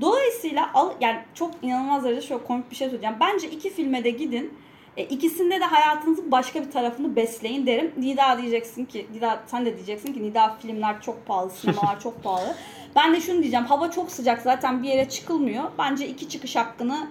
Dolayısıyla 0.00 0.70
al, 0.74 0.90
yani 1.00 1.18
çok 1.34 1.50
inanılmaz 1.62 2.04
derecede 2.04 2.26
şöyle 2.26 2.44
komik 2.44 2.70
bir 2.70 2.76
şey 2.76 2.88
söyleyeceğim. 2.88 3.16
Bence 3.20 3.50
iki 3.50 3.70
filme 3.70 4.04
de 4.04 4.10
gidin. 4.10 4.54
E, 5.00 5.04
ikisinde 5.04 5.60
de 5.60 5.64
hayatınızın 5.64 6.32
başka 6.32 6.60
bir 6.62 6.70
tarafını 6.70 7.16
besleyin 7.16 7.66
derim. 7.66 7.92
Nida 7.96 8.38
diyeceksin 8.38 8.84
ki, 8.84 9.06
Nida 9.14 9.42
sen 9.46 9.66
de 9.66 9.76
diyeceksin 9.76 10.12
ki 10.12 10.22
Nida 10.22 10.56
filmler 10.62 11.00
çok 11.02 11.26
pahalı, 11.26 11.50
sinemalar 11.50 12.00
çok 12.00 12.22
pahalı. 12.22 12.54
Ben 12.96 13.14
de 13.14 13.20
şunu 13.20 13.40
diyeceğim. 13.40 13.66
Hava 13.66 13.90
çok 13.90 14.10
sıcak 14.10 14.42
zaten 14.42 14.82
bir 14.82 14.88
yere 14.88 15.08
çıkılmıyor. 15.08 15.64
Bence 15.78 16.08
iki 16.08 16.28
çıkış 16.28 16.56
hakkını 16.56 17.06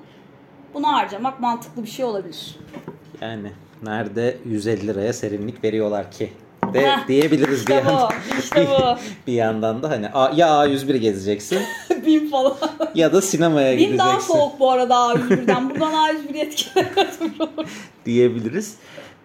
buna 0.74 0.94
harcamak 0.94 1.40
mantıklı 1.40 1.84
bir 1.84 1.88
şey 1.88 2.06
olabilir. 2.06 2.56
Yani 3.22 3.52
nerede 3.84 4.38
150 4.46 4.88
liraya 4.88 5.14
serinlik 5.14 5.64
veriyorlar 5.64 6.12
ki? 6.12 6.34
De 6.74 6.90
diyebiliriz 7.08 7.60
işte 7.60 7.78
bir 7.78 7.86
yandan. 7.86 8.10
bu, 8.10 8.40
işte 8.40 8.68
bu. 8.68 8.98
bir 9.28 9.34
yandan 9.34 9.84
da 9.84 9.90
hani 9.90 10.06
ya 10.40 10.48
A101 10.48 10.98
gezeceksin 10.98 11.60
Bin 12.06 12.30
falan. 12.30 12.58
ya 12.96 13.14
da 13.14 13.22
sinemaya 13.22 13.78
Bin 13.78 13.98
daha 13.98 14.12
gideceksin 14.12 14.34
soğuk 14.34 14.60
bu 14.60 14.72
arada 14.72 14.94
A101'den. 14.94 15.70
Buradan 15.70 15.94
A101 15.94 16.38
etkilemez 16.38 17.20
diyebiliriz. 18.06 18.76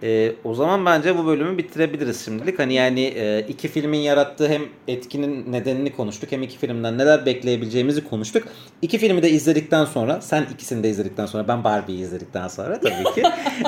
Ee, 0.02 0.33
o 0.44 0.54
zaman 0.54 0.87
bence 0.87 1.18
bu 1.18 1.26
bölümü 1.26 1.59
bitirebiliriz 1.59 2.24
şimdilik. 2.24 2.59
Hani 2.59 2.74
yani 2.74 3.00
e, 3.00 3.46
iki 3.48 3.68
filmin 3.68 3.98
yarattığı 3.98 4.48
hem 4.48 4.62
etkinin 4.88 5.52
nedenini 5.52 5.92
konuştuk 5.92 6.33
hem 6.33 6.42
iki 6.42 6.59
filmden 6.59 6.98
neler 6.98 7.26
bekleyebileceğimizi 7.26 8.04
konuştuk. 8.04 8.44
İki 8.83 8.98
filmi 8.98 9.22
de 9.22 9.30
izledikten 9.30 9.85
sonra 9.85 10.20
sen 10.20 10.46
ikisini 10.54 10.83
de 10.83 10.90
izledikten 10.90 11.26
sonra 11.26 11.48
ben 11.48 11.64
Barbie'yi 11.64 12.02
izledikten 12.02 12.48
sonra 12.48 12.80
tabii 12.80 13.14
ki. 13.14 13.22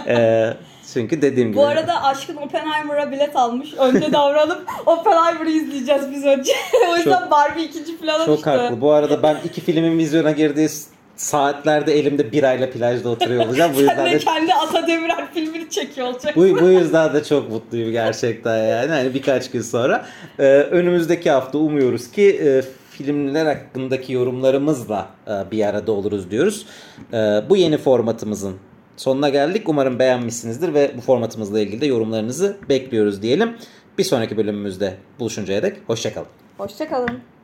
Ee, 0.06 0.54
çünkü 0.94 1.22
dediğim 1.22 1.48
gibi. 1.48 1.58
Bu 1.58 1.66
arada 1.66 2.02
aşkın 2.04 2.36
Oppenheimer'a 2.36 3.12
bilet 3.12 3.36
almış. 3.36 3.74
Önce 3.74 4.12
davranıp 4.12 4.62
Oppenheimer'ı 4.86 5.50
izleyeceğiz 5.50 6.02
biz 6.10 6.24
önce. 6.24 6.52
o 6.92 6.96
yüzden 6.96 7.20
Çok- 7.20 7.30
Barbie 7.30 7.64
ikinci 7.64 7.96
plana 7.98 8.24
Çok 8.26 8.36
düştü. 8.36 8.50
haklı. 8.50 8.80
Bu 8.80 8.92
arada 8.92 9.22
ben 9.22 9.36
iki 9.44 9.60
filmin 9.60 9.98
vizyona 9.98 10.30
girdiği 10.30 10.68
saatlerde 11.16 11.98
elimde 11.98 12.32
birayla 12.32 12.70
plajda 12.70 13.08
oturuyor 13.08 13.46
olacağım. 13.46 13.72
Bu 13.74 13.80
Sen 13.80 13.82
yüzden 13.88 14.06
de 14.06 14.12
de 14.12 14.18
kendi 14.18 14.54
Ata 14.54 14.86
Demirer 14.86 15.32
filmini 15.34 15.70
çekiyor 15.70 16.06
olacak. 16.08 16.36
bu, 16.36 16.40
bu 16.60 16.68
yüzden 16.68 17.14
de 17.14 17.24
çok 17.24 17.50
mutluyum 17.50 17.92
gerçekten 17.92 18.58
yani. 18.66 18.90
Hani 18.90 19.14
birkaç 19.14 19.50
gün 19.50 19.60
sonra. 19.62 20.06
Ee, 20.38 20.42
önümüzdeki 20.46 21.30
hafta 21.30 21.58
umuyoruz 21.58 22.10
ki 22.10 22.40
e, 22.44 22.62
filmler 22.90 23.46
hakkındaki 23.46 24.12
yorumlarımızla 24.12 25.06
e, 25.28 25.50
bir 25.50 25.66
arada 25.66 25.92
oluruz 25.92 26.30
diyoruz. 26.30 26.66
E, 27.12 27.16
bu 27.48 27.56
yeni 27.56 27.78
formatımızın 27.78 28.56
sonuna 28.96 29.28
geldik. 29.28 29.68
Umarım 29.68 29.98
beğenmişsinizdir 29.98 30.74
ve 30.74 30.90
bu 30.96 31.00
formatımızla 31.00 31.60
ilgili 31.60 31.80
de 31.80 31.86
yorumlarınızı 31.86 32.56
bekliyoruz 32.68 33.22
diyelim. 33.22 33.56
Bir 33.98 34.04
sonraki 34.04 34.36
bölümümüzde 34.36 34.94
buluşuncaya 35.18 35.62
dek 35.62 35.76
hoşçakalın. 35.86 36.28
Hoşçakalın. 36.58 37.35